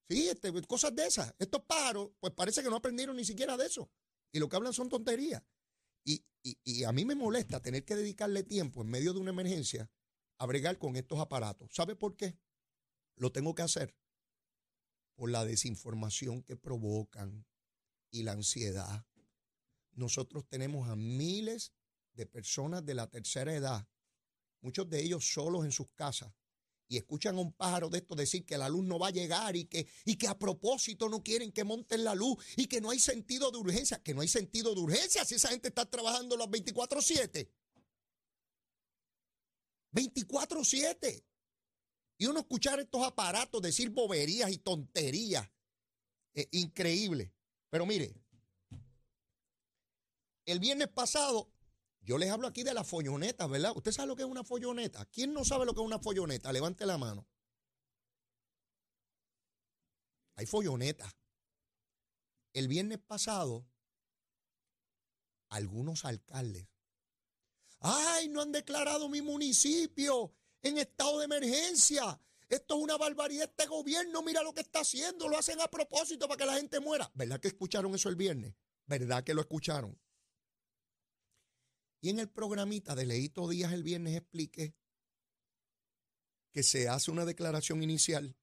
Sí, 0.09 0.27
este, 0.27 0.51
cosas 0.63 0.93
de 0.93 1.07
esas. 1.07 1.33
Estos 1.39 1.63
pájaros, 1.63 2.11
pues 2.19 2.33
parece 2.33 2.61
que 2.61 2.69
no 2.69 2.75
aprendieron 2.75 3.15
ni 3.15 3.23
siquiera 3.23 3.55
de 3.55 3.65
eso. 3.65 3.89
Y 4.33 4.39
lo 4.39 4.49
que 4.49 4.57
hablan 4.57 4.73
son 4.73 4.89
tonterías. 4.89 5.41
Y, 6.03 6.83
a 6.83 6.91
mí 6.91 7.05
me 7.05 7.15
molesta 7.15 7.61
tener 7.61 7.85
que 7.85 7.95
dedicarle 7.95 8.43
tiempo 8.43 8.81
en 8.81 8.89
medio 8.89 9.13
de 9.13 9.19
una 9.19 9.29
emergencia 9.29 9.91
a 10.37 10.45
bregar 10.47 10.79
con 10.79 10.95
estos 10.95 11.19
aparatos. 11.19 11.73
¿Sabe 11.73 11.95
por 11.95 12.17
qué? 12.17 12.35
Lo 13.15 13.31
tengo 13.31 13.53
que 13.53 13.61
hacer 13.61 13.95
por 15.15 15.29
la 15.29 15.45
desinformación 15.45 16.41
que 16.41 16.57
provocan 16.57 17.45
y 18.09 18.23
la 18.23 18.31
ansiedad. 18.31 19.05
Nosotros 19.91 20.47
tenemos 20.47 20.89
a 20.89 20.95
miles 20.95 21.73
de 22.13 22.25
personas 22.25 22.83
de 22.83 22.95
la 22.95 23.07
tercera 23.07 23.53
edad, 23.53 23.87
muchos 24.61 24.89
de 24.89 25.01
ellos 25.01 25.31
solos 25.31 25.63
en 25.63 25.71
sus 25.71 25.89
casas, 25.91 26.33
y 26.91 26.97
escuchan 26.97 27.37
a 27.37 27.39
un 27.39 27.53
pájaro 27.53 27.89
de 27.89 27.99
esto 27.99 28.15
decir 28.15 28.45
que 28.45 28.57
la 28.57 28.67
luz 28.67 28.83
no 28.83 28.99
va 28.99 29.07
a 29.07 29.11
llegar 29.11 29.55
y 29.55 29.63
que, 29.63 29.87
y 30.03 30.17
que 30.17 30.27
a 30.27 30.37
propósito 30.37 31.07
no 31.07 31.23
quieren 31.23 31.53
que 31.53 31.63
monten 31.63 32.03
la 32.03 32.13
luz 32.13 32.37
y 32.57 32.67
que 32.67 32.81
no 32.81 32.89
hay 32.89 32.99
sentido 32.99 33.49
de 33.49 33.59
urgencia, 33.59 34.03
que 34.03 34.13
no 34.13 34.19
hay 34.19 34.27
sentido 34.27 34.75
de 34.75 34.81
urgencia 34.81 35.23
si 35.23 35.35
esa 35.35 35.47
gente 35.47 35.69
está 35.69 35.89
trabajando 35.89 36.35
las 36.35 36.49
24/7. 36.49 37.49
24/7. 39.93 41.23
Y 42.17 42.25
uno 42.25 42.41
escuchar 42.41 42.81
estos 42.81 43.07
aparatos 43.07 43.61
decir 43.61 43.89
boberías 43.91 44.51
y 44.51 44.57
tonterías. 44.57 45.49
Eh, 46.33 46.49
increíble. 46.51 47.33
Pero 47.69 47.85
mire, 47.85 48.13
el 50.43 50.59
viernes 50.59 50.89
pasado 50.89 51.49
yo 52.01 52.17
les 52.17 52.31
hablo 52.31 52.47
aquí 52.47 52.63
de 52.63 52.73
la 52.73 52.83
folloneta, 52.83 53.47
¿verdad? 53.47 53.73
¿Usted 53.75 53.91
sabe 53.91 54.07
lo 54.07 54.15
que 54.15 54.23
es 54.23 54.29
una 54.29 54.43
folloneta? 54.43 55.05
¿Quién 55.05 55.33
no 55.33 55.45
sabe 55.45 55.65
lo 55.65 55.73
que 55.73 55.81
es 55.81 55.85
una 55.85 55.99
folloneta? 55.99 56.51
Levante 56.51 56.85
la 56.85 56.97
mano. 56.97 57.27
Hay 60.35 60.45
follonetas. 60.47 61.13
El 62.53 62.67
viernes 62.67 62.97
pasado, 62.97 63.67
algunos 65.49 66.03
alcaldes, 66.03 66.67
ay, 67.79 68.27
no 68.29 68.41
han 68.41 68.51
declarado 68.51 69.07
mi 69.07 69.21
municipio 69.21 70.33
en 70.63 70.79
estado 70.79 71.19
de 71.19 71.25
emergencia. 71.25 72.19
Esto 72.49 72.75
es 72.75 72.83
una 72.83 72.97
barbaridad. 72.97 73.49
Este 73.49 73.67
gobierno, 73.67 74.21
mira 74.23 74.43
lo 74.43 74.53
que 74.53 74.61
está 74.61 74.81
haciendo. 74.81 75.29
Lo 75.29 75.37
hacen 75.37 75.61
a 75.61 75.69
propósito 75.69 76.27
para 76.27 76.37
que 76.37 76.45
la 76.45 76.55
gente 76.55 76.79
muera. 76.79 77.09
¿Verdad 77.13 77.39
que 77.39 77.47
escucharon 77.47 77.93
eso 77.95 78.09
el 78.09 78.15
viernes? 78.15 78.53
¿Verdad 78.87 79.23
que 79.23 79.33
lo 79.33 79.41
escucharon? 79.41 79.97
Y 82.01 82.09
en 82.09 82.19
el 82.19 82.29
programita 82.29 82.95
de 82.95 83.05
Leito 83.05 83.47
Díaz 83.47 83.71
el 83.73 83.83
viernes 83.83 84.17
expliqué 84.17 84.75
que 86.51 86.63
se 86.63 86.89
hace 86.89 87.11
una 87.11 87.25
declaración 87.25 87.83
inicial 87.83 88.35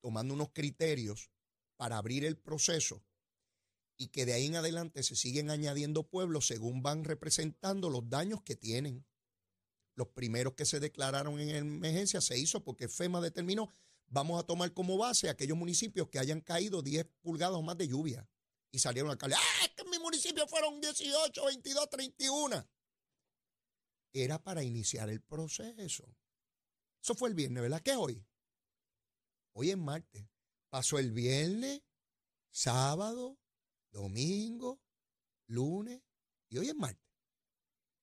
tomando 0.00 0.32
unos 0.34 0.50
criterios 0.52 1.30
para 1.76 1.98
abrir 1.98 2.24
el 2.24 2.38
proceso 2.38 3.04
y 3.96 4.08
que 4.08 4.24
de 4.24 4.32
ahí 4.32 4.46
en 4.46 4.56
adelante 4.56 5.02
se 5.02 5.16
siguen 5.16 5.50
añadiendo 5.50 6.08
pueblos 6.08 6.46
según 6.46 6.80
van 6.82 7.04
representando 7.04 7.90
los 7.90 8.08
daños 8.08 8.40
que 8.42 8.56
tienen. 8.56 9.04
Los 9.94 10.08
primeros 10.08 10.54
que 10.54 10.64
se 10.64 10.80
declararon 10.80 11.38
en 11.40 11.50
emergencia 11.50 12.20
se 12.20 12.38
hizo 12.38 12.64
porque 12.64 12.88
FEMA 12.88 13.20
determinó, 13.20 13.68
vamos 14.06 14.40
a 14.40 14.46
tomar 14.46 14.72
como 14.72 14.96
base 14.96 15.28
aquellos 15.28 15.58
municipios 15.58 16.08
que 16.08 16.18
hayan 16.18 16.40
caído 16.40 16.80
10 16.80 17.04
pulgadas 17.20 17.62
más 17.62 17.76
de 17.76 17.88
lluvia. 17.88 18.26
Y 18.70 18.78
salieron 18.78 19.10
alcaldes, 19.10 19.38
¡ah, 19.38 19.64
es 19.64 19.70
que 19.70 19.84
municipio 20.00 20.46
fueron 20.46 20.80
18, 20.80 21.44
22, 21.44 21.90
31! 21.90 22.68
Era 24.12 24.42
para 24.42 24.62
iniciar 24.62 25.08
el 25.08 25.20
proceso. 25.22 26.04
Eso 27.02 27.14
fue 27.14 27.28
el 27.28 27.34
viernes, 27.34 27.62
¿verdad? 27.62 27.80
¿Qué 27.82 27.92
es 27.92 27.96
hoy? 27.96 28.26
Hoy 29.52 29.70
es 29.70 29.78
martes. 29.78 30.26
Pasó 30.68 30.98
el 30.98 31.12
viernes, 31.12 31.82
sábado, 32.50 33.38
domingo, 33.90 34.80
lunes 35.46 36.02
y 36.48 36.58
hoy 36.58 36.68
es 36.68 36.74
martes. 36.74 37.10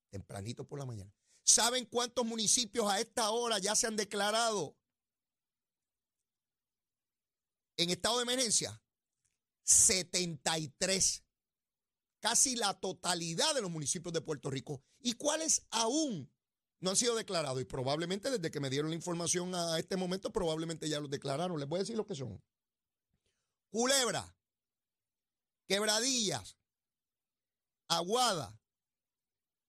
Tempranito 0.10 0.66
por 0.66 0.80
la 0.80 0.86
mañana. 0.86 1.14
¿Saben 1.44 1.86
cuántos 1.86 2.26
municipios 2.26 2.90
a 2.90 3.00
esta 3.00 3.30
hora 3.30 3.60
ya 3.60 3.76
se 3.76 3.88
han 3.88 3.96
declarado 3.96 4.78
en 7.78 7.90
estado 7.90 8.18
de 8.18 8.24
emergencia? 8.24 8.82
73. 9.64 11.24
Casi 12.20 12.56
la 12.56 12.74
totalidad 12.80 13.54
de 13.54 13.62
los 13.62 13.72
municipios 13.72 14.14
de 14.14 14.22
Puerto 14.22 14.50
Rico. 14.50 14.82
¿Y 15.00 15.14
cuáles 15.14 15.66
aún 15.70 16.32
No 16.80 16.92
han 16.92 16.96
sido 16.96 17.16
declarados 17.16 17.60
y 17.62 17.66
probablemente 17.66 18.30
desde 18.30 18.52
que 18.52 18.60
me 18.60 18.70
dieron 18.70 18.92
la 18.92 18.96
información 18.96 19.56
a 19.56 19.80
este 19.80 19.98
momento, 19.98 20.32
probablemente 20.32 20.88
ya 20.88 21.00
los 21.00 21.10
declararon. 21.10 21.60
Les 21.60 21.68
voy 21.68 21.78
a 21.78 21.82
decir 21.82 21.98
lo 21.98 22.06
que 22.06 22.16
son. 22.16 22.40
Culebra, 23.72 24.38
Quebradillas, 25.68 26.58
Aguada, 27.88 28.60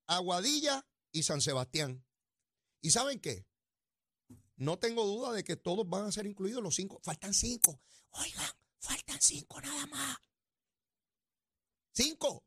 Aguadilla 0.06 0.86
y 1.12 1.22
San 1.22 1.40
Sebastián. 1.40 2.04
¿Y 2.80 2.90
saben 2.90 3.20
qué? 3.20 3.46
No 4.56 4.78
tengo 4.78 5.04
duda 5.06 5.32
de 5.32 5.44
que 5.44 5.56
todos 5.56 5.88
van 5.88 6.04
a 6.04 6.12
ser 6.12 6.26
incluidos 6.26 6.62
los 6.62 6.74
cinco. 6.74 7.00
Faltan 7.02 7.32
cinco. 7.32 7.80
Oigan, 8.10 8.52
faltan 8.80 9.20
cinco 9.20 9.60
nada 9.60 9.86
más. 9.86 10.18
Cinco. 11.92 12.44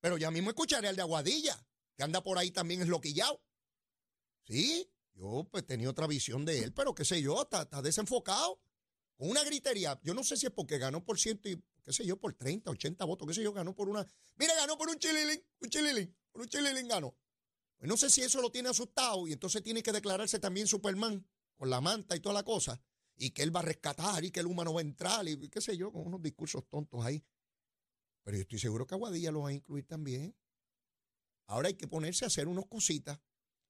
Pero 0.00 0.16
ya 0.16 0.30
mismo 0.30 0.50
escucharé 0.50 0.88
al 0.88 0.96
de 0.96 1.02
Aguadilla, 1.02 1.58
que 1.96 2.02
anda 2.02 2.22
por 2.22 2.38
ahí 2.38 2.50
también 2.50 2.82
es 2.82 2.88
loquillado. 2.88 3.42
Sí, 4.44 4.90
yo 5.14 5.46
pues 5.50 5.66
tenía 5.66 5.90
otra 5.90 6.06
visión 6.06 6.44
de 6.44 6.62
él, 6.62 6.72
pero 6.72 6.94
qué 6.94 7.04
sé 7.04 7.20
yo, 7.20 7.42
está, 7.42 7.64
desenfocado. 7.82 8.60
Con 9.16 9.30
una 9.30 9.42
gritería. 9.42 9.98
Yo 10.04 10.14
no 10.14 10.22
sé 10.22 10.36
si 10.36 10.46
es 10.46 10.52
porque 10.52 10.78
ganó 10.78 11.04
por 11.04 11.18
ciento 11.18 11.48
y, 11.48 11.60
qué 11.82 11.92
sé 11.92 12.06
yo, 12.06 12.20
por 12.20 12.34
30, 12.34 12.70
80 12.70 13.04
votos, 13.04 13.26
qué 13.26 13.34
sé 13.34 13.42
yo, 13.42 13.52
ganó 13.52 13.74
por 13.74 13.88
una. 13.88 14.06
Mire, 14.36 14.54
ganó 14.54 14.78
por 14.78 14.88
un 14.88 14.96
chililín, 14.96 15.42
un 15.60 15.68
chililín, 15.68 16.16
por 16.30 16.42
un 16.42 16.48
chililín 16.48 16.86
ganó. 16.86 17.16
Pues 17.78 17.88
no 17.88 17.96
sé 17.96 18.10
si 18.10 18.22
eso 18.22 18.40
lo 18.40 18.50
tiene 18.52 18.68
asustado 18.68 19.26
y 19.26 19.32
entonces 19.32 19.62
tiene 19.62 19.82
que 19.82 19.90
declararse 19.90 20.38
también 20.38 20.68
Superman 20.68 21.26
con 21.56 21.68
la 21.68 21.80
manta 21.80 22.14
y 22.14 22.20
toda 22.20 22.32
la 22.32 22.44
cosa. 22.44 22.80
Y 23.16 23.30
que 23.30 23.42
él 23.42 23.54
va 23.54 23.58
a 23.58 23.64
rescatar 23.64 24.24
y 24.24 24.30
que 24.30 24.38
el 24.38 24.46
humano 24.46 24.72
va 24.72 24.80
a 24.80 24.82
entrar 24.82 25.26
y 25.26 25.48
qué 25.48 25.60
sé 25.60 25.76
yo, 25.76 25.90
con 25.90 26.06
unos 26.06 26.22
discursos 26.22 26.68
tontos 26.68 27.04
ahí. 27.04 27.24
Pero 28.22 28.36
yo 28.36 28.42
estoy 28.42 28.58
seguro 28.58 28.86
que 28.86 28.94
Aguadilla 28.94 29.30
lo 29.30 29.42
va 29.42 29.50
a 29.50 29.52
incluir 29.52 29.86
también. 29.86 30.36
Ahora 31.46 31.68
hay 31.68 31.74
que 31.74 31.88
ponerse 31.88 32.24
a 32.24 32.28
hacer 32.28 32.46
unas 32.46 32.66
cositas, 32.66 33.20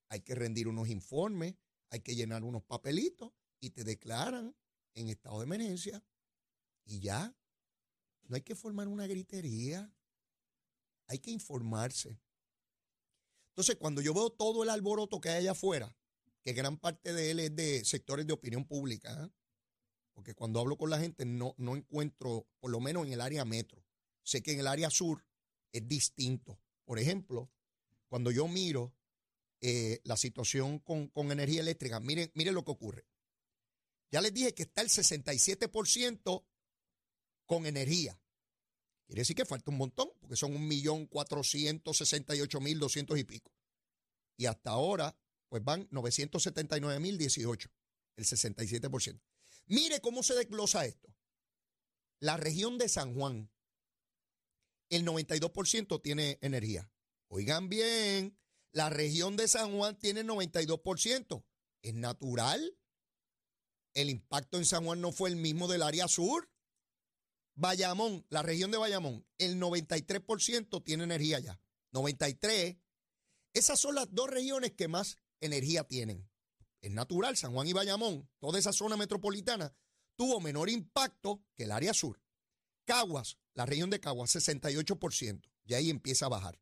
hay 0.09 0.21
que 0.21 0.35
rendir 0.35 0.67
unos 0.67 0.89
informes, 0.89 1.55
hay 1.91 2.01
que 2.01 2.15
llenar 2.15 2.43
unos 2.43 2.65
papelitos 2.65 3.33
y 3.61 3.71
te 3.71 3.85
declaran 3.85 4.57
en 4.95 5.09
estado 5.09 5.39
de 5.39 5.45
emergencia 5.45 6.05
y 6.85 7.01
ya. 7.01 7.37
No 8.25 8.37
hay 8.37 8.43
que 8.43 8.55
formar 8.55 8.89
una 8.89 9.07
gritería, 9.07 9.95
hay 11.07 11.19
que 11.19 11.31
informarse. 11.31 12.21
Entonces, 13.51 13.77
cuando 13.77 14.01
yo 14.01 14.13
veo 14.13 14.31
todo 14.31 14.63
el 14.63 14.71
alboroto 14.71 15.21
que 15.21 15.31
hay 15.31 15.39
allá 15.39 15.53
afuera, 15.53 15.97
que 16.43 16.53
gran 16.53 16.79
parte 16.79 17.13
de 17.13 17.31
él 17.31 17.41
es 17.41 17.57
de 17.57 17.85
sectores 17.85 18.27
de 18.27 18.33
opinión 18.33 18.65
pública, 18.65 19.25
¿eh? 19.25 19.31
porque 20.13 20.35
cuando 20.35 20.61
hablo 20.61 20.77
con 20.77 20.91
la 20.91 20.99
gente 20.99 21.25
no, 21.25 21.55
no 21.59 21.77
encuentro, 21.77 22.47
por 22.61 22.71
lo 22.71 22.81
menos 22.81 23.07
en 23.07 23.13
el 23.13 23.21
área 23.21 23.45
metro, 23.45 23.85
Sé 24.29 24.43
que 24.43 24.53
en 24.53 24.61
el 24.61 24.67
área 24.67 24.91
sur 24.91 25.25
es 25.73 25.89
distinto. 25.89 26.61
Por 26.85 26.99
ejemplo, 26.99 27.51
cuando 28.09 28.31
yo 28.31 28.47
miro 28.47 28.95
eh, 29.63 30.03
la 30.05 30.19
situación 30.19 30.81
con, 30.81 31.11
energía 31.15 31.63
eléctrica, 31.63 31.99
miren, 31.99 32.31
miren 32.35 32.55
lo 32.55 32.63
que 32.63 32.73
ocurre. 32.73 33.07
Ya 34.11 34.21
les 34.21 34.35
dije 34.35 34.53
que 34.53 34.65
está 34.65 34.83
el 34.83 34.91
67% 34.91 36.47
con 37.47 37.65
energía. 37.65 38.21
Quiere 39.07 39.23
decir 39.23 39.35
que 39.35 39.47
falta 39.47 39.71
un 39.71 39.79
montón, 39.79 40.11
porque 40.21 40.37
son 40.37 40.53
1.468.200 40.53 43.19
y 43.19 43.25
pico. 43.25 43.51
Y 44.37 44.45
hasta 44.45 44.73
ahora, 44.73 45.19
pues 45.49 45.65
van 45.65 45.89
979.018, 45.89 47.71
el 48.17 48.25
67%. 48.27 49.23
Mire 49.69 50.03
cómo 50.03 50.23
se 50.23 50.35
desglosa 50.35 50.85
esto. 50.85 51.09
La 52.21 52.37
región 52.37 52.77
de 52.77 52.91
San 52.91 53.15
Juan, 53.15 53.51
el 54.91 55.05
92% 55.05 56.01
tiene 56.03 56.39
energía. 56.41 56.91
Oigan 57.29 57.69
bien, 57.69 58.39
la 58.73 58.91
región 58.91 59.37
de 59.37 59.49
San 59.49 59.77
Juan 59.77 59.99
tiene 59.99 60.25
92%. 60.25 61.45
¿Es 61.83 61.95
natural? 61.95 62.77
El 63.95 64.11
impacto 64.11 64.59
en 64.59 64.65
San 64.65 64.85
Juan 64.85 65.01
no 65.01 65.13
fue 65.13 65.31
el 65.31 65.37
mismo 65.37 65.69
del 65.69 65.83
área 65.83 66.09
sur. 66.09 66.51
Bayamón, 67.55 68.25
la 68.31 68.43
región 68.43 68.71
de 68.71 68.79
Bayamón, 68.79 69.27
el 69.39 69.61
93% 69.61 70.85
tiene 70.85 71.05
energía 71.05 71.41
ya. 71.41 71.61
93. 71.93 72.77
Esas 73.53 73.81
son 73.81 73.95
las 73.95 74.13
dos 74.15 74.31
regiones 74.31 74.73
que 74.73 74.87
más 74.87 75.17
energía 75.41 75.85
tienen. 75.85 76.31
Es 76.81 76.93
natural, 76.93 77.37
San 77.37 77.53
Juan 77.53 77.67
y 77.67 77.73
Bayamón, 77.73 78.31
toda 78.39 78.59
esa 78.59 78.73
zona 78.73 78.97
metropolitana, 78.97 79.75
tuvo 80.17 80.41
menor 80.41 80.71
impacto 80.71 81.43
que 81.57 81.65
el 81.65 81.73
área 81.73 81.93
sur. 81.93 82.23
Caguas, 82.85 83.39
la 83.59 83.67
región 83.67 83.91
de 83.91 83.99
Caguas, 83.99 84.37
68%, 84.37 85.43
y 85.65 85.75
ahí 85.75 85.91
empieza 85.91 86.27
a 86.27 86.29
bajar. 86.29 86.61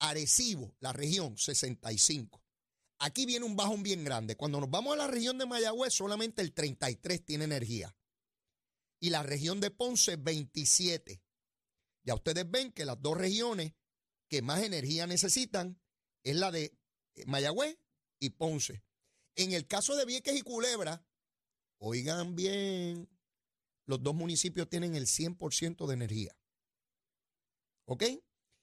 Arecibo, 0.00 0.76
la 0.78 0.92
región, 0.92 1.36
65%. 1.36 2.42
Aquí 2.98 3.24
viene 3.24 3.46
un 3.46 3.56
bajón 3.56 3.82
bien 3.82 4.04
grande. 4.04 4.36
Cuando 4.36 4.60
nos 4.60 4.68
vamos 4.68 4.92
a 4.92 4.96
la 4.98 5.06
región 5.06 5.38
de 5.38 5.46
Mayagüez, 5.46 5.94
solamente 5.94 6.42
el 6.42 6.52
33 6.52 7.24
tiene 7.24 7.44
energía. 7.44 7.96
Y 9.00 9.08
la 9.08 9.22
región 9.22 9.60
de 9.60 9.70
Ponce, 9.70 10.16
27. 10.16 11.22
Ya 12.02 12.14
ustedes 12.14 12.50
ven 12.50 12.70
que 12.70 12.84
las 12.84 13.00
dos 13.00 13.16
regiones 13.16 13.72
que 14.28 14.42
más 14.42 14.62
energía 14.62 15.06
necesitan 15.06 15.80
es 16.22 16.36
la 16.36 16.50
de 16.50 16.76
eh, 17.14 17.24
Mayagüez 17.24 17.78
y 18.18 18.28
Ponce. 18.28 18.84
En 19.36 19.52
el 19.52 19.66
caso 19.66 19.96
de 19.96 20.04
Vieques 20.04 20.36
y 20.36 20.42
Culebra, 20.42 21.02
oigan 21.78 22.36
bien, 22.36 23.08
los 23.86 24.02
dos 24.02 24.14
municipios 24.14 24.68
tienen 24.68 24.94
el 24.94 25.06
100% 25.06 25.86
de 25.86 25.94
energía. 25.94 26.36
¿Ok? 27.86 28.04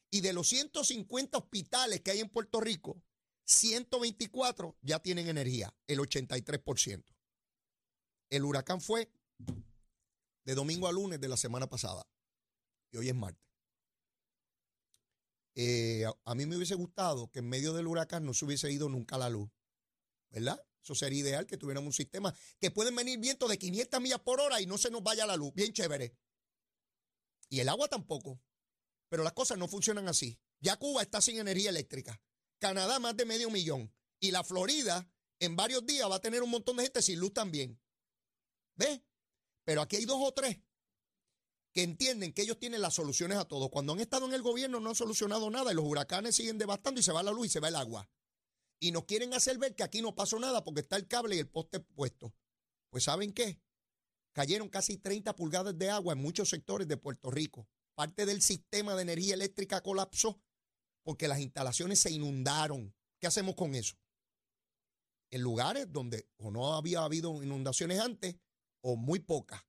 Y 0.09 0.21
de 0.21 0.33
los 0.33 0.47
150 0.47 1.37
hospitales 1.37 2.01
que 2.01 2.11
hay 2.11 2.19
en 2.19 2.29
Puerto 2.29 2.61
Rico, 2.61 3.01
124 3.45 4.77
ya 4.81 4.99
tienen 4.99 5.27
energía, 5.27 5.73
el 5.87 5.99
83%. 5.99 7.03
El 8.29 8.43
huracán 8.43 8.81
fue 8.81 9.11
de 10.43 10.55
domingo 10.55 10.87
a 10.87 10.91
lunes 10.91 11.19
de 11.19 11.27
la 11.27 11.37
semana 11.37 11.67
pasada. 11.67 12.07
Y 12.91 12.97
hoy 12.97 13.09
es 13.09 13.15
martes. 13.15 13.43
Eh, 15.55 16.05
a, 16.23 16.35
mí 16.35 16.45
me 16.45 16.55
hubiese 16.55 16.75
gustado 16.75 17.31
que 17.31 17.39
en 17.39 17.49
medio 17.49 17.73
del 17.73 17.87
huracán 17.87 18.25
no 18.25 18.33
se 18.33 18.45
hubiese 18.45 18.71
ido 18.71 18.89
nunca 18.89 19.17
la 19.17 19.29
luz. 19.29 19.49
¿Verdad? 20.29 20.63
Eso 20.87 20.95
sería 20.95 21.19
ideal 21.19 21.45
que 21.45 21.57
tuviéramos 21.57 21.87
un 21.87 21.93
sistema 21.93 22.33
que 22.61 22.71
pueden 22.71 22.95
venir 22.95 23.19
vientos 23.19 23.49
de 23.49 23.57
500 23.57 23.99
millas 23.99 24.21
por 24.21 24.39
hora 24.39 24.61
y 24.61 24.65
no 24.65 24.77
se 24.77 24.89
nos 24.89 25.03
vaya 25.03 25.25
la 25.25 25.35
luz. 25.35 25.53
Bien 25.53 25.73
chévere. 25.73 26.15
Y 27.49 27.59
el 27.59 27.67
agua 27.67 27.89
tampoco. 27.89 28.41
Pero 29.09 29.21
las 29.21 29.33
cosas 29.33 29.57
no 29.57 29.67
funcionan 29.67 30.07
así. 30.07 30.39
Ya 30.61 30.77
Cuba 30.77 31.01
está 31.01 31.19
sin 31.19 31.39
energía 31.39 31.71
eléctrica. 31.71 32.21
Canadá 32.57 32.99
más 32.99 33.17
de 33.17 33.25
medio 33.25 33.49
millón. 33.49 33.93
Y 34.21 34.31
la 34.31 34.45
Florida 34.45 35.11
en 35.39 35.57
varios 35.57 35.85
días 35.85 36.09
va 36.09 36.15
a 36.15 36.21
tener 36.21 36.41
un 36.41 36.51
montón 36.51 36.77
de 36.77 36.83
gente 36.83 37.01
sin 37.01 37.19
luz 37.19 37.33
también. 37.33 37.77
¿Ves? 38.75 39.01
Pero 39.65 39.81
aquí 39.81 39.97
hay 39.97 40.05
dos 40.05 40.21
o 40.21 40.33
tres 40.33 40.57
que 41.73 41.83
entienden 41.83 42.31
que 42.31 42.43
ellos 42.43 42.59
tienen 42.59 42.81
las 42.81 42.93
soluciones 42.93 43.37
a 43.37 43.45
todo. 43.45 43.69
Cuando 43.69 43.91
han 43.91 43.99
estado 43.99 44.25
en 44.25 44.33
el 44.33 44.41
gobierno 44.41 44.79
no 44.79 44.91
han 44.91 44.95
solucionado 44.95 45.49
nada 45.49 45.73
y 45.73 45.75
los 45.75 45.83
huracanes 45.83 46.37
siguen 46.37 46.57
devastando 46.57 47.01
y 47.01 47.03
se 47.03 47.11
va 47.11 47.23
la 47.23 47.31
luz 47.31 47.47
y 47.47 47.49
se 47.49 47.59
va 47.59 47.67
el 47.67 47.75
agua 47.75 48.09
y 48.79 48.91
nos 48.91 49.05
quieren 49.05 49.33
hacer 49.33 49.57
ver 49.57 49.75
que 49.75 49.83
aquí 49.83 50.01
no 50.01 50.15
pasó 50.15 50.39
nada 50.39 50.63
porque 50.63 50.81
está 50.81 50.95
el 50.97 51.07
cable 51.07 51.35
y 51.35 51.39
el 51.39 51.49
poste 51.49 51.79
puesto. 51.79 52.33
Pues 52.89 53.05
¿saben 53.05 53.33
qué? 53.33 53.59
Cayeron 54.33 54.69
casi 54.69 54.97
30 54.97 55.35
pulgadas 55.35 55.77
de 55.77 55.89
agua 55.89 56.13
en 56.13 56.19
muchos 56.19 56.49
sectores 56.49 56.87
de 56.87 56.97
Puerto 56.97 57.31
Rico. 57.31 57.67
Parte 57.95 58.25
del 58.25 58.41
sistema 58.41 58.95
de 58.95 59.01
energía 59.01 59.33
eléctrica 59.33 59.81
colapsó 59.81 60.39
porque 61.03 61.27
las 61.27 61.39
instalaciones 61.39 61.99
se 61.99 62.11
inundaron. 62.11 62.93
¿Qué 63.19 63.27
hacemos 63.27 63.55
con 63.55 63.73
eso? 63.73 63.97
En 65.31 65.41
lugares 65.41 65.91
donde 65.91 66.29
o 66.37 66.51
no 66.51 66.75
había 66.75 67.03
habido 67.03 67.41
inundaciones 67.41 67.99
antes 67.99 68.35
o 68.81 68.95
muy 68.95 69.19
pocas. 69.19 69.65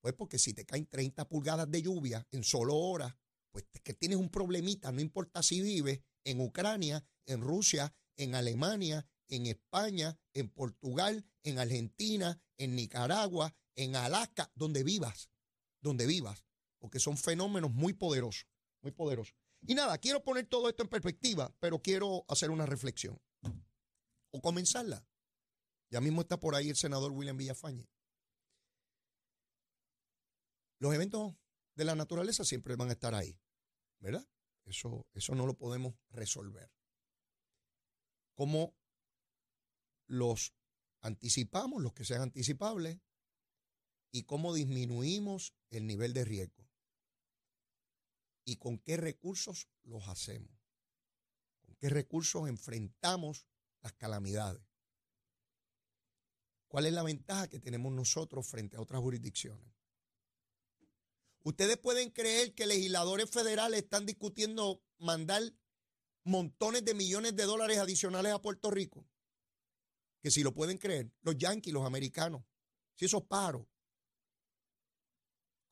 Pues 0.00 0.14
porque 0.14 0.38
si 0.38 0.52
te 0.52 0.66
caen 0.66 0.86
30 0.86 1.28
pulgadas 1.28 1.70
de 1.70 1.82
lluvia 1.82 2.26
en 2.32 2.42
solo 2.42 2.74
horas, 2.76 3.14
pues 3.52 3.64
que 3.84 3.94
tienes 3.94 4.18
un 4.18 4.30
problemita, 4.30 4.90
no 4.90 5.00
importa 5.00 5.42
si 5.42 5.60
vives 5.60 6.00
en 6.24 6.40
Ucrania, 6.40 7.04
en 7.26 7.40
Rusia, 7.40 7.94
en 8.16 8.34
Alemania, 8.34 9.06
en 9.28 9.46
España, 9.46 10.18
en 10.34 10.50
Portugal, 10.50 11.24
en 11.42 11.58
Argentina, 11.58 12.40
en 12.58 12.76
Nicaragua, 12.76 13.54
en 13.74 13.96
Alaska, 13.96 14.50
donde 14.54 14.82
vivas, 14.82 15.30
donde 15.80 16.06
vivas, 16.06 16.44
porque 16.78 17.00
son 17.00 17.16
fenómenos 17.16 17.70
muy 17.72 17.94
poderosos, 17.94 18.46
muy 18.82 18.92
poderosos. 18.92 19.34
Y 19.62 19.74
nada, 19.74 19.96
quiero 19.98 20.22
poner 20.22 20.46
todo 20.46 20.68
esto 20.68 20.82
en 20.82 20.88
perspectiva, 20.88 21.54
pero 21.60 21.80
quiero 21.80 22.24
hacer 22.28 22.50
una 22.50 22.66
reflexión 22.66 23.20
o 24.30 24.40
comenzarla. 24.40 25.06
Ya 25.90 26.00
mismo 26.00 26.22
está 26.22 26.38
por 26.40 26.54
ahí 26.54 26.68
el 26.68 26.76
senador 26.76 27.12
William 27.12 27.36
Villafañe. 27.36 27.88
Los 30.78 30.94
eventos 30.94 31.34
de 31.74 31.84
la 31.84 31.94
naturaleza 31.94 32.44
siempre 32.44 32.76
van 32.76 32.88
a 32.88 32.92
estar 32.92 33.14
ahí, 33.14 33.38
¿verdad? 34.00 34.26
Eso, 34.64 35.06
eso 35.14 35.34
no 35.34 35.46
lo 35.46 35.54
podemos 35.54 35.94
resolver 36.10 36.70
cómo 38.42 38.74
los 40.08 40.52
anticipamos, 41.00 41.80
los 41.80 41.92
que 41.92 42.04
sean 42.04 42.22
anticipables, 42.22 42.98
y 44.10 44.24
cómo 44.24 44.52
disminuimos 44.52 45.54
el 45.70 45.86
nivel 45.86 46.12
de 46.12 46.24
riesgo. 46.24 46.68
Y 48.44 48.56
con 48.56 48.78
qué 48.80 48.96
recursos 48.96 49.68
los 49.84 50.08
hacemos. 50.08 50.50
Con 51.60 51.76
qué 51.76 51.88
recursos 51.88 52.48
enfrentamos 52.48 53.46
las 53.80 53.92
calamidades. 53.92 54.66
¿Cuál 56.66 56.86
es 56.86 56.94
la 56.94 57.04
ventaja 57.04 57.46
que 57.46 57.60
tenemos 57.60 57.92
nosotros 57.92 58.44
frente 58.44 58.76
a 58.76 58.80
otras 58.80 59.00
jurisdicciones? 59.02 59.72
Ustedes 61.44 61.78
pueden 61.78 62.10
creer 62.10 62.56
que 62.56 62.66
legisladores 62.66 63.30
federales 63.30 63.84
están 63.84 64.04
discutiendo 64.04 64.82
mandar 64.98 65.42
montones 66.24 66.84
de 66.84 66.94
millones 66.94 67.36
de 67.36 67.44
dólares 67.44 67.78
adicionales 67.78 68.32
a 68.32 68.42
Puerto 68.42 68.70
Rico. 68.70 69.06
Que 70.20 70.30
si 70.30 70.42
lo 70.42 70.54
pueden 70.54 70.78
creer, 70.78 71.10
los 71.22 71.36
yanquis, 71.36 71.72
los 71.72 71.84
americanos, 71.84 72.42
si 72.94 73.06
esos 73.06 73.24
paros 73.24 73.66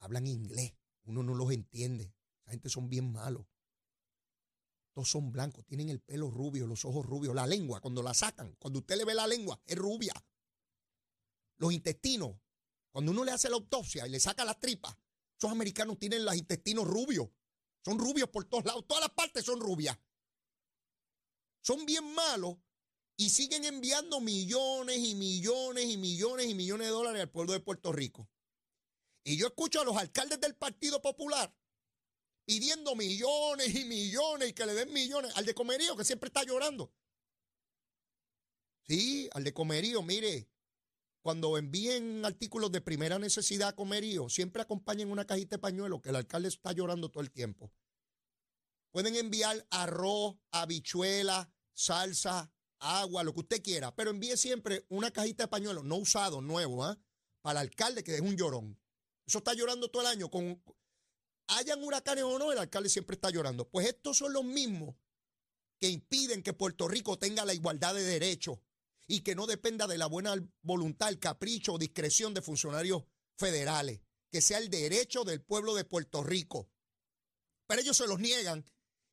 hablan 0.00 0.26
inglés, 0.26 0.74
uno 1.04 1.22
no 1.22 1.34
los 1.34 1.52
entiende. 1.52 2.12
Esa 2.42 2.50
gente 2.50 2.68
son 2.68 2.88
bien 2.88 3.12
malos. 3.12 3.46
Todos 4.92 5.08
son 5.08 5.30
blancos, 5.30 5.64
tienen 5.66 5.88
el 5.88 6.00
pelo 6.00 6.30
rubio, 6.30 6.66
los 6.66 6.84
ojos 6.84 7.06
rubios, 7.06 7.34
la 7.34 7.46
lengua, 7.46 7.80
cuando 7.80 8.02
la 8.02 8.12
sacan, 8.12 8.56
cuando 8.58 8.80
usted 8.80 8.96
le 8.96 9.04
ve 9.04 9.14
la 9.14 9.26
lengua, 9.26 9.60
es 9.64 9.76
rubia. 9.76 10.12
Los 11.58 11.72
intestinos, 11.72 12.36
cuando 12.90 13.12
uno 13.12 13.24
le 13.24 13.30
hace 13.30 13.48
la 13.48 13.56
autopsia 13.56 14.06
y 14.06 14.10
le 14.10 14.18
saca 14.18 14.44
las 14.44 14.58
tripas, 14.58 14.96
esos 15.38 15.50
americanos 15.50 15.98
tienen 15.98 16.24
los 16.24 16.34
intestinos 16.34 16.86
rubios. 16.86 17.28
Son 17.84 17.98
rubios 17.98 18.28
por 18.30 18.44
todos 18.46 18.64
lados, 18.64 18.84
todas 18.88 19.02
las 19.02 19.12
partes 19.12 19.44
son 19.44 19.60
rubias. 19.60 19.96
Son 21.62 21.84
bien 21.86 22.14
malos 22.14 22.56
y 23.16 23.30
siguen 23.30 23.64
enviando 23.64 24.20
millones 24.20 24.98
y 24.98 25.14
millones 25.14 25.86
y 25.86 25.96
millones 25.96 26.46
y 26.46 26.54
millones 26.54 26.86
de 26.86 26.92
dólares 26.92 27.22
al 27.22 27.30
pueblo 27.30 27.52
de 27.52 27.60
Puerto 27.60 27.92
Rico. 27.92 28.28
Y 29.24 29.36
yo 29.36 29.46
escucho 29.46 29.80
a 29.80 29.84
los 29.84 29.96
alcaldes 29.96 30.40
del 30.40 30.56
Partido 30.56 31.02
Popular 31.02 31.54
pidiendo 32.50 32.96
millones 32.96 33.74
y 33.74 33.84
millones 33.84 34.48
y 34.48 34.52
que 34.52 34.66
le 34.66 34.74
den 34.74 34.92
millones 34.92 35.32
al 35.36 35.46
de 35.46 35.54
Comerío, 35.54 35.96
que 35.96 36.04
siempre 36.04 36.28
está 36.28 36.42
llorando. 36.42 36.92
Sí, 38.88 39.28
al 39.32 39.44
de 39.44 39.52
Comerío, 39.52 40.02
mire, 40.02 40.48
cuando 41.22 41.56
envíen 41.58 42.24
artículos 42.24 42.72
de 42.72 42.80
primera 42.80 43.18
necesidad 43.18 43.68
a 43.68 43.76
Comerío, 43.76 44.28
siempre 44.28 44.62
acompañen 44.62 45.12
una 45.12 45.26
cajita 45.26 45.56
de 45.56 45.60
pañuelo 45.60 46.00
que 46.00 46.08
el 46.08 46.16
alcalde 46.16 46.48
está 46.48 46.72
llorando 46.72 47.08
todo 47.08 47.22
el 47.22 47.30
tiempo. 47.30 47.70
Pueden 48.90 49.16
enviar 49.16 49.66
arroz, 49.70 50.36
habichuela, 50.50 51.52
salsa, 51.72 52.52
agua, 52.78 53.22
lo 53.22 53.32
que 53.32 53.40
usted 53.40 53.62
quiera, 53.62 53.94
pero 53.94 54.10
envíe 54.10 54.36
siempre 54.36 54.84
una 54.88 55.10
cajita 55.10 55.44
de 55.44 55.48
pañuelo, 55.48 55.82
no 55.82 55.96
usado, 55.96 56.40
nuevo, 56.40 56.84
¿ah? 56.84 56.98
para 57.42 57.60
el 57.60 57.68
alcalde 57.68 58.02
que 58.02 58.14
es 58.14 58.20
un 58.20 58.36
llorón. 58.36 58.78
Eso 59.26 59.38
está 59.38 59.54
llorando 59.54 59.88
todo 59.88 60.02
el 60.02 60.08
año. 60.08 60.30
Con, 60.30 60.62
hayan 61.48 61.82
huracanes 61.82 62.24
o 62.24 62.38
no, 62.38 62.52
el 62.52 62.58
alcalde 62.58 62.88
siempre 62.88 63.14
está 63.14 63.30
llorando. 63.30 63.68
Pues 63.68 63.86
estos 63.86 64.18
son 64.18 64.32
los 64.32 64.44
mismos 64.44 64.96
que 65.78 65.88
impiden 65.88 66.42
que 66.42 66.52
Puerto 66.52 66.88
Rico 66.88 67.18
tenga 67.18 67.44
la 67.44 67.54
igualdad 67.54 67.94
de 67.94 68.02
derechos 68.02 68.58
y 69.06 69.20
que 69.20 69.34
no 69.34 69.46
dependa 69.46 69.86
de 69.86 69.98
la 69.98 70.06
buena 70.06 70.34
voluntad, 70.62 71.08
el 71.08 71.18
capricho 71.18 71.74
o 71.74 71.78
discreción 71.78 72.34
de 72.34 72.42
funcionarios 72.42 73.04
federales, 73.36 74.00
que 74.30 74.40
sea 74.40 74.58
el 74.58 74.70
derecho 74.70 75.24
del 75.24 75.42
pueblo 75.42 75.74
de 75.74 75.84
Puerto 75.84 76.22
Rico. 76.22 76.68
Pero 77.66 77.80
ellos 77.80 77.96
se 77.96 78.06
los 78.06 78.20
niegan 78.20 78.64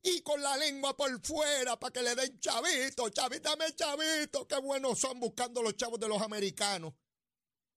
y 0.02 0.20
con 0.22 0.40
la 0.42 0.56
lengua 0.56 0.96
por 0.96 1.20
fuera 1.24 1.78
para 1.78 1.92
que 1.92 2.02
le 2.02 2.14
den 2.14 2.38
chavito, 2.40 3.08
chavito, 3.10 3.50
dame 3.50 3.74
chavito, 3.74 4.46
qué 4.46 4.58
buenos 4.58 4.98
son 4.98 5.18
buscando 5.18 5.62
los 5.62 5.76
chavos 5.76 5.98
de 5.98 6.08
los 6.08 6.20
americanos. 6.22 6.94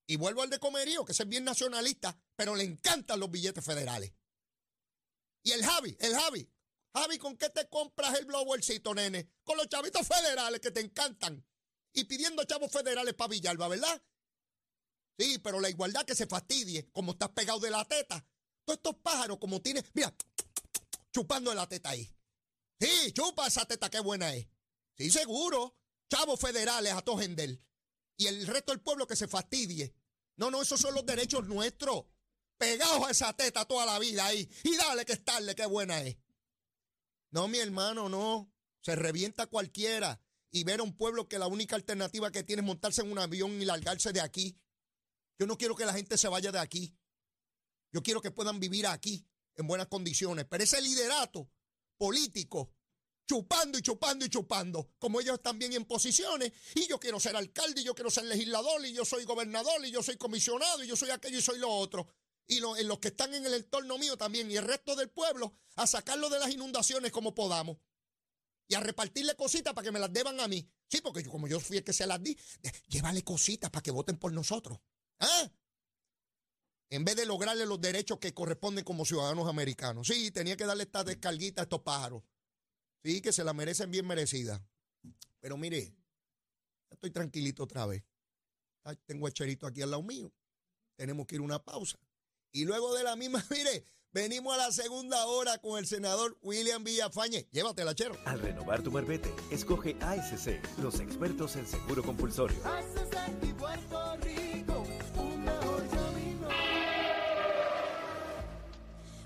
Y 0.07 0.17
vuelvo 0.17 0.41
al 0.41 0.49
de 0.49 0.59
Comerío, 0.59 1.05
que 1.05 1.13
es 1.13 1.27
bien 1.27 1.43
nacionalista, 1.43 2.17
pero 2.35 2.55
le 2.55 2.63
encantan 2.63 3.19
los 3.19 3.31
billetes 3.31 3.63
federales. 3.63 4.11
Y 5.43 5.51
el 5.51 5.63
Javi, 5.63 5.95
el 5.99 6.13
Javi, 6.13 6.49
Javi, 6.93 7.17
¿con 7.17 7.37
qué 7.37 7.49
te 7.49 7.67
compras 7.69 8.19
el 8.19 8.25
blowercito, 8.25 8.93
nene? 8.93 9.29
Con 9.43 9.57
los 9.57 9.67
chavitos 9.67 10.07
federales 10.07 10.59
que 10.59 10.71
te 10.71 10.81
encantan 10.81 11.45
y 11.93 12.03
pidiendo 12.03 12.43
chavos 12.43 12.71
federales 12.71 13.13
para 13.13 13.29
Villalba, 13.29 13.67
¿verdad? 13.67 14.03
Sí, 15.17 15.39
pero 15.39 15.59
la 15.59 15.69
igualdad 15.69 16.05
que 16.05 16.15
se 16.15 16.27
fastidie, 16.27 16.89
como 16.91 17.13
estás 17.13 17.29
pegado 17.29 17.59
de 17.59 17.69
la 17.69 17.85
teta. 17.85 18.25
Todos 18.65 18.77
estos 18.77 18.95
pájaros, 18.97 19.37
como 19.39 19.61
tienes, 19.61 19.85
mira, 19.93 20.13
chupando 21.11 21.53
la 21.53 21.67
teta 21.67 21.89
ahí. 21.89 22.09
Sí, 22.79 23.11
chupa 23.11 23.47
esa 23.47 23.65
teta, 23.65 23.89
qué 23.89 23.99
buena 23.99 24.33
es. 24.33 24.47
Sí, 24.97 25.11
seguro. 25.11 25.77
Chavos 26.09 26.39
federales 26.39 26.93
a 26.93 27.01
Tojendel. 27.01 27.63
Y 28.17 28.27
el 28.27 28.47
resto 28.47 28.71
del 28.71 28.81
pueblo 28.81 29.07
que 29.07 29.15
se 29.15 29.27
fastidie. 29.27 29.95
No, 30.35 30.49
no, 30.49 30.61
esos 30.61 30.81
son 30.81 30.95
los 30.95 31.05
derechos 31.05 31.47
nuestros. 31.47 32.05
Pegados 32.57 33.07
a 33.07 33.11
esa 33.11 33.33
teta 33.33 33.65
toda 33.65 33.85
la 33.85 33.99
vida 33.99 34.25
ahí. 34.25 34.49
Y 34.63 34.75
dale 34.75 35.05
que 35.05 35.13
estarle, 35.13 35.55
qué 35.55 35.65
buena 35.65 36.01
es. 36.01 36.17
No, 37.29 37.47
mi 37.47 37.59
hermano, 37.59 38.09
no. 38.09 38.51
Se 38.81 38.95
revienta 38.95 39.47
cualquiera 39.47 40.19
y 40.49 40.63
ver 40.63 40.79
a 40.79 40.83
un 40.83 40.97
pueblo 40.97 41.27
que 41.27 41.39
la 41.39 41.47
única 41.47 41.75
alternativa 41.75 42.31
que 42.31 42.43
tiene 42.43 42.61
es 42.61 42.65
montarse 42.65 43.01
en 43.01 43.11
un 43.11 43.19
avión 43.19 43.61
y 43.61 43.65
largarse 43.65 44.11
de 44.11 44.21
aquí. 44.21 44.59
Yo 45.39 45.45
no 45.47 45.57
quiero 45.57 45.75
que 45.75 45.85
la 45.85 45.93
gente 45.93 46.17
se 46.17 46.27
vaya 46.27 46.51
de 46.51 46.59
aquí. 46.59 46.95
Yo 47.91 48.03
quiero 48.03 48.21
que 48.21 48.31
puedan 48.31 48.59
vivir 48.59 48.87
aquí 48.87 49.25
en 49.55 49.67
buenas 49.67 49.87
condiciones. 49.87 50.45
Pero 50.49 50.63
ese 50.63 50.81
liderato 50.81 51.49
político, 51.97 52.73
chupando 53.27 53.77
y 53.77 53.81
chupando 53.81 54.25
y 54.25 54.29
chupando, 54.29 54.91
como 54.97 55.21
ellos 55.21 55.35
están 55.35 55.57
bien 55.59 55.73
en 55.73 55.85
posiciones, 55.85 56.51
y 56.75 56.87
yo 56.87 56.99
quiero 56.99 57.19
ser 57.19 57.35
alcalde, 57.35 57.81
y 57.81 57.83
yo 57.83 57.95
quiero 57.95 58.09
ser 58.09 58.25
legislador, 58.25 58.85
y 58.85 58.93
yo 58.93 59.05
soy 59.05 59.23
gobernador, 59.23 59.85
y 59.85 59.91
yo 59.91 60.03
soy 60.03 60.17
comisionado, 60.17 60.83
y 60.83 60.87
yo 60.87 60.95
soy 60.95 61.11
aquello 61.11 61.37
y 61.37 61.41
soy 61.41 61.59
lo 61.59 61.69
otro. 61.69 62.07
Y 62.47 62.57
en 62.57 62.87
los 62.87 62.99
que 62.99 63.09
están 63.09 63.33
en 63.33 63.45
el 63.45 63.53
entorno 63.53 63.97
mío 63.97 64.17
también, 64.17 64.51
y 64.51 64.57
el 64.57 64.65
resto 64.65 64.95
del 64.95 65.09
pueblo, 65.09 65.53
a 65.75 65.87
sacarlo 65.87 66.29
de 66.29 66.39
las 66.39 66.51
inundaciones 66.51 67.11
como 67.11 67.33
podamos 67.33 67.77
y 68.67 68.75
a 68.75 68.79
repartirle 68.79 69.35
cositas 69.35 69.73
para 69.73 69.85
que 69.85 69.91
me 69.91 69.99
las 69.99 70.11
deban 70.13 70.39
a 70.39 70.47
mí. 70.47 70.65
Sí, 70.87 71.01
porque 71.01 71.21
yo, 71.23 71.29
como 71.29 71.47
yo 71.47 71.59
fui 71.59 71.77
el 71.77 71.83
que 71.83 71.93
se 71.93 72.07
las 72.07 72.23
di, 72.23 72.37
llévale 72.87 73.21
cositas 73.23 73.69
para 73.69 73.83
que 73.83 73.91
voten 73.91 74.17
por 74.17 74.31
nosotros. 74.31 74.79
¿Ah? 75.19 75.51
En 76.91 77.05
vez 77.05 77.15
de 77.15 77.25
lograrle 77.25 77.65
los 77.65 77.79
derechos 77.79 78.19
que 78.19 78.33
corresponden 78.33 78.83
como 78.83 79.05
ciudadanos 79.05 79.47
americanos. 79.47 80.07
Sí, 80.07 80.29
tenía 80.29 80.57
que 80.57 80.65
darle 80.65 80.83
esta 80.83 81.05
descarguita 81.05 81.61
a 81.61 81.63
estos 81.63 81.81
pájaros. 81.81 82.21
Sí, 83.03 83.21
que 83.21 83.31
se 83.31 83.45
la 83.45 83.53
merecen 83.53 83.89
bien 83.89 84.05
merecida. 84.05 84.61
Pero 85.39 85.57
mire, 85.57 85.95
estoy 86.89 87.09
tranquilito 87.11 87.63
otra 87.63 87.85
vez. 87.85 88.03
Tengo 89.05 89.25
a 89.25 89.31
Cherito 89.31 89.65
aquí 89.65 89.81
al 89.81 89.91
lado 89.91 90.03
mío. 90.03 90.33
Tenemos 90.97 91.25
que 91.25 91.35
ir 91.35 91.41
a 91.41 91.45
una 91.45 91.63
pausa. 91.63 91.97
Y 92.51 92.65
luego 92.65 92.93
de 92.93 93.03
la 93.03 93.15
misma, 93.15 93.43
mire, 93.49 93.85
Venimos 94.13 94.53
a 94.53 94.57
la 94.57 94.71
segunda 94.73 95.25
hora 95.25 95.57
con 95.59 95.79
el 95.79 95.87
senador 95.87 96.37
William 96.41 96.83
Villafañe. 96.83 97.47
Llévatela, 97.53 97.95
chero. 97.95 98.17
Al 98.25 98.41
renovar 98.41 98.83
tu 98.83 98.91
marbete, 98.91 99.33
escoge 99.51 99.95
ASC, 100.01 100.59
los 100.81 100.99
expertos 100.99 101.55
en 101.55 101.65
seguro 101.65 102.03
compulsorio. 102.03 102.57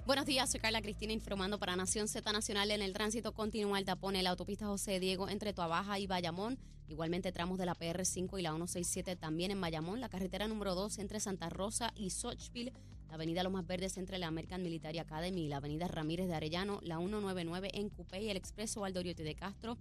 Buenos 0.06 0.28
días, 0.28 0.52
soy 0.52 0.60
Carla 0.60 0.84
Cristina 0.84 1.14
informando 1.14 1.58
para 1.58 1.76
Nación 1.76 2.08
Z 2.08 2.32
Nacional. 2.32 2.70
En 2.70 2.84
el 2.84 2.94
tránsito 2.94 3.34
continúa 3.34 3.80
el 3.80 3.86
tapón 3.86 4.16
en 4.16 4.26
la 4.26 4.30
autopista 4.30 4.68
José 4.68 5.00
Diego 5.00 5.30
entre 5.30 5.52
Tuabaja 5.52 5.98
y 5.98 6.06
Bayamón. 6.06 6.60
Igualmente 6.88 7.32
tramos 7.32 7.58
de 7.58 7.66
la 7.66 7.74
PR5 7.74 8.38
y 8.38 8.44
la 8.44 8.52
167 8.52 9.16
también 9.16 9.50
en 9.50 9.60
Bayamón. 9.60 10.00
La 10.00 10.10
carretera 10.10 10.48
número 10.48 10.76
2 10.76 11.00
entre 11.00 11.20
Santa 11.20 11.50
Rosa 11.50 11.92
y 11.96 12.12
Sochville 12.12 12.72
la 13.08 13.16
avenida 13.16 13.44
Lomas 13.44 13.66
Verdes 13.66 13.98
entre 13.98 14.20
la 14.20 14.28
American 14.28 14.62
Military 14.62 15.00
Academy 15.00 15.46
y 15.46 15.48
la 15.48 15.58
avenida 15.58 15.88
Ramírez 15.88 16.28
de 16.28 16.36
Arellano, 16.36 16.80
la 16.84 16.98
199 16.98 17.72
en 17.74 17.90
Cupé 17.90 18.22
y 18.22 18.30
el 18.30 18.38
expreso 18.38 18.82
Valdoriote 18.82 19.24
de 19.24 19.36
Castro, 19.36 19.78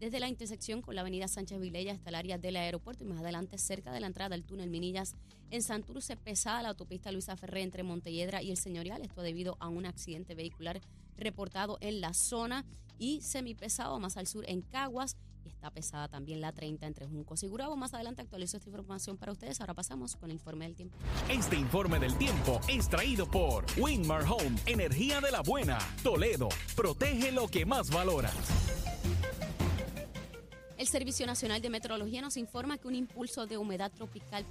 desde 0.00 0.20
la 0.20 0.28
intersección 0.28 0.82
con 0.82 0.94
la 0.94 1.00
avenida 1.00 1.28
Sánchez 1.28 1.60
Vilella 1.60 1.92
hasta 1.92 2.10
el 2.10 2.14
área 2.14 2.38
del 2.38 2.56
aeropuerto 2.56 3.04
y 3.04 3.06
más 3.06 3.20
adelante 3.20 3.58
cerca 3.58 3.92
de 3.92 4.00
la 4.00 4.06
entrada 4.06 4.30
del 4.30 4.44
túnel 4.44 4.70
Minillas 4.70 5.14
en 5.50 5.62
Santurce, 5.62 6.16
pesada 6.16 6.62
la 6.62 6.70
autopista 6.70 7.10
Luisa 7.12 7.36
Ferré 7.36 7.62
entre 7.62 7.82
Montelledra 7.82 8.42
y 8.42 8.50
el 8.50 8.56
Señorial, 8.56 9.02
esto 9.02 9.22
debido 9.22 9.56
a 9.60 9.68
un 9.68 9.86
accidente 9.86 10.34
vehicular 10.34 10.80
reportado 11.16 11.78
en 11.80 12.00
la 12.00 12.14
zona 12.14 12.64
y 12.98 13.20
semipesado 13.22 13.98
más 13.98 14.16
al 14.16 14.26
sur 14.26 14.44
en 14.48 14.62
Caguas 14.62 15.16
está 15.58 15.70
pesada 15.70 16.08
también 16.08 16.40
la 16.40 16.52
30 16.52 16.86
entre 16.86 17.06
Juncos 17.06 17.42
y 17.42 17.48
Gurabo. 17.48 17.76
Más 17.76 17.92
adelante 17.92 18.22
actualizo 18.22 18.56
esta 18.56 18.68
información 18.68 19.16
para 19.16 19.32
ustedes. 19.32 19.60
Ahora 19.60 19.74
pasamos 19.74 20.14
con 20.14 20.30
el 20.30 20.34
informe 20.34 20.66
del 20.66 20.76
tiempo. 20.76 20.96
Este 21.28 21.56
informe 21.56 21.98
del 21.98 22.16
tiempo 22.16 22.60
es 22.68 22.88
traído 22.88 23.28
por 23.28 23.64
Winmar 23.76 24.22
Home, 24.22 24.56
energía 24.66 25.20
de 25.20 25.32
la 25.32 25.42
buena. 25.42 25.78
Toledo, 26.02 26.48
protege 26.76 27.32
lo 27.32 27.48
que 27.48 27.66
más 27.66 27.90
valoras. 27.90 28.34
El 30.78 30.86
Servicio 30.86 31.26
Nacional 31.26 31.60
de 31.60 31.70
Meteorología 31.70 32.22
nos 32.22 32.36
informa 32.36 32.78
que 32.78 32.86
un 32.86 32.94
impulso 32.94 33.48
de 33.48 33.58
humedad 33.58 33.90
tropical 33.90 34.46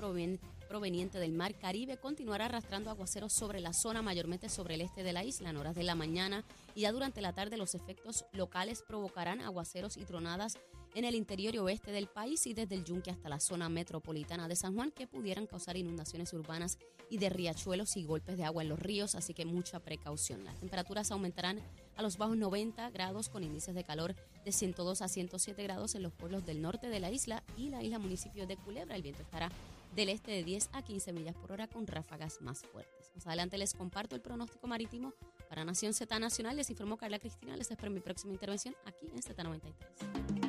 proveniente 0.68 1.20
del 1.20 1.32
Mar 1.32 1.56
Caribe 1.58 1.96
continuará 1.96 2.48
arrastrando 2.48 2.90
aguaceros 2.90 3.32
sobre 3.32 3.62
la 3.62 3.72
zona, 3.72 4.02
mayormente 4.02 4.50
sobre 4.50 4.76
el 4.76 4.82
este 4.82 5.04
de 5.04 5.14
la 5.14 5.24
isla 5.24 5.52
en 5.52 5.56
horas 5.56 5.74
de 5.74 5.84
la 5.84 5.96
mañana 5.96 6.44
y 6.76 6.82
ya 6.82 6.92
durante 6.92 7.22
la 7.22 7.32
tarde 7.32 7.56
los 7.56 7.76
efectos 7.76 8.26
locales 8.34 8.84
provocarán 8.86 9.40
aguaceros 9.40 9.96
y 9.96 10.04
tronadas 10.04 10.58
en 10.96 11.06
el 11.06 11.16
interior 11.16 11.56
y 11.56 11.60
oeste 11.60 11.92
del 11.92 12.08
país 12.08 12.46
y 12.46 12.54
desde 12.54 12.76
el 12.76 12.84
Yunque 12.84 13.12
hasta 13.12 13.30
la 13.30 13.40
zona 13.40 13.70
metropolitana 13.70 14.50
de 14.50 14.58
San 14.58 14.76
Juan 14.76 14.92
que 14.92 15.08
pudieran 15.08 15.48
causar 15.48 15.78
inundaciones 15.78 16.34
urbanas 16.34 16.78
y 17.10 17.20
de 17.20 17.30
riachuelos 17.30 17.96
y 17.96 18.04
golpes 18.04 18.36
de 18.36 18.44
agua 18.44 18.64
en 18.64 18.70
los 18.70 18.80
ríos, 18.80 19.16
así 19.16 19.34
que 19.34 19.46
mucha 19.46 19.80
precaución. 19.80 20.44
Las 20.44 20.60
temperaturas 20.60 21.10
aumentarán 21.12 21.62
a 21.98 22.02
los 22.02 22.18
bajos 22.18 22.38
90 22.38 22.90
grados 22.92 23.30
con 23.30 23.44
índices 23.44 23.76
de 23.76 23.84
calor 23.84 24.16
de 24.46 24.52
102 24.52 25.02
a 25.02 25.08
107 25.08 25.62
grados 25.64 25.96
en 25.96 26.04
los 26.04 26.14
pueblos 26.14 26.46
del 26.46 26.62
norte 26.62 26.88
de 26.88 27.00
la 27.00 27.12
isla 27.12 27.44
y 27.58 27.70
la 27.70 27.84
isla 27.84 28.00
municipio 28.00 28.48
de 28.48 28.56
Culebra. 28.56 28.96
El 28.96 29.02
viento 29.02 29.24
estará 29.24 29.52
del 29.96 30.10
este 30.10 30.32
de 30.32 30.44
10 30.44 30.70
a 30.74 30.84
15 30.84 31.12
millas 31.12 31.36
por 31.36 31.52
hora 31.52 31.68
con 31.68 31.88
ráfagas 31.88 32.40
más 32.42 32.62
fuertes. 32.62 33.12
Más 33.16 33.26
adelante 33.28 33.58
les 33.58 33.74
comparto 33.74 34.16
el 34.16 34.22
pronóstico 34.22 34.68
marítimo 34.68 35.14
para 35.50 35.66
Nación 35.66 35.94
Z 35.94 36.20
Nacional. 36.20 36.56
Les 36.56 36.70
informó 36.70 36.98
Carla 36.98 37.20
Cristina. 37.20 37.58
Les 37.58 37.72
espero 37.72 37.92
mi 37.92 38.00
próxima 38.00 38.32
intervención 38.32 38.76
aquí 38.86 39.08
en 39.08 39.22
Z93. 39.22 40.47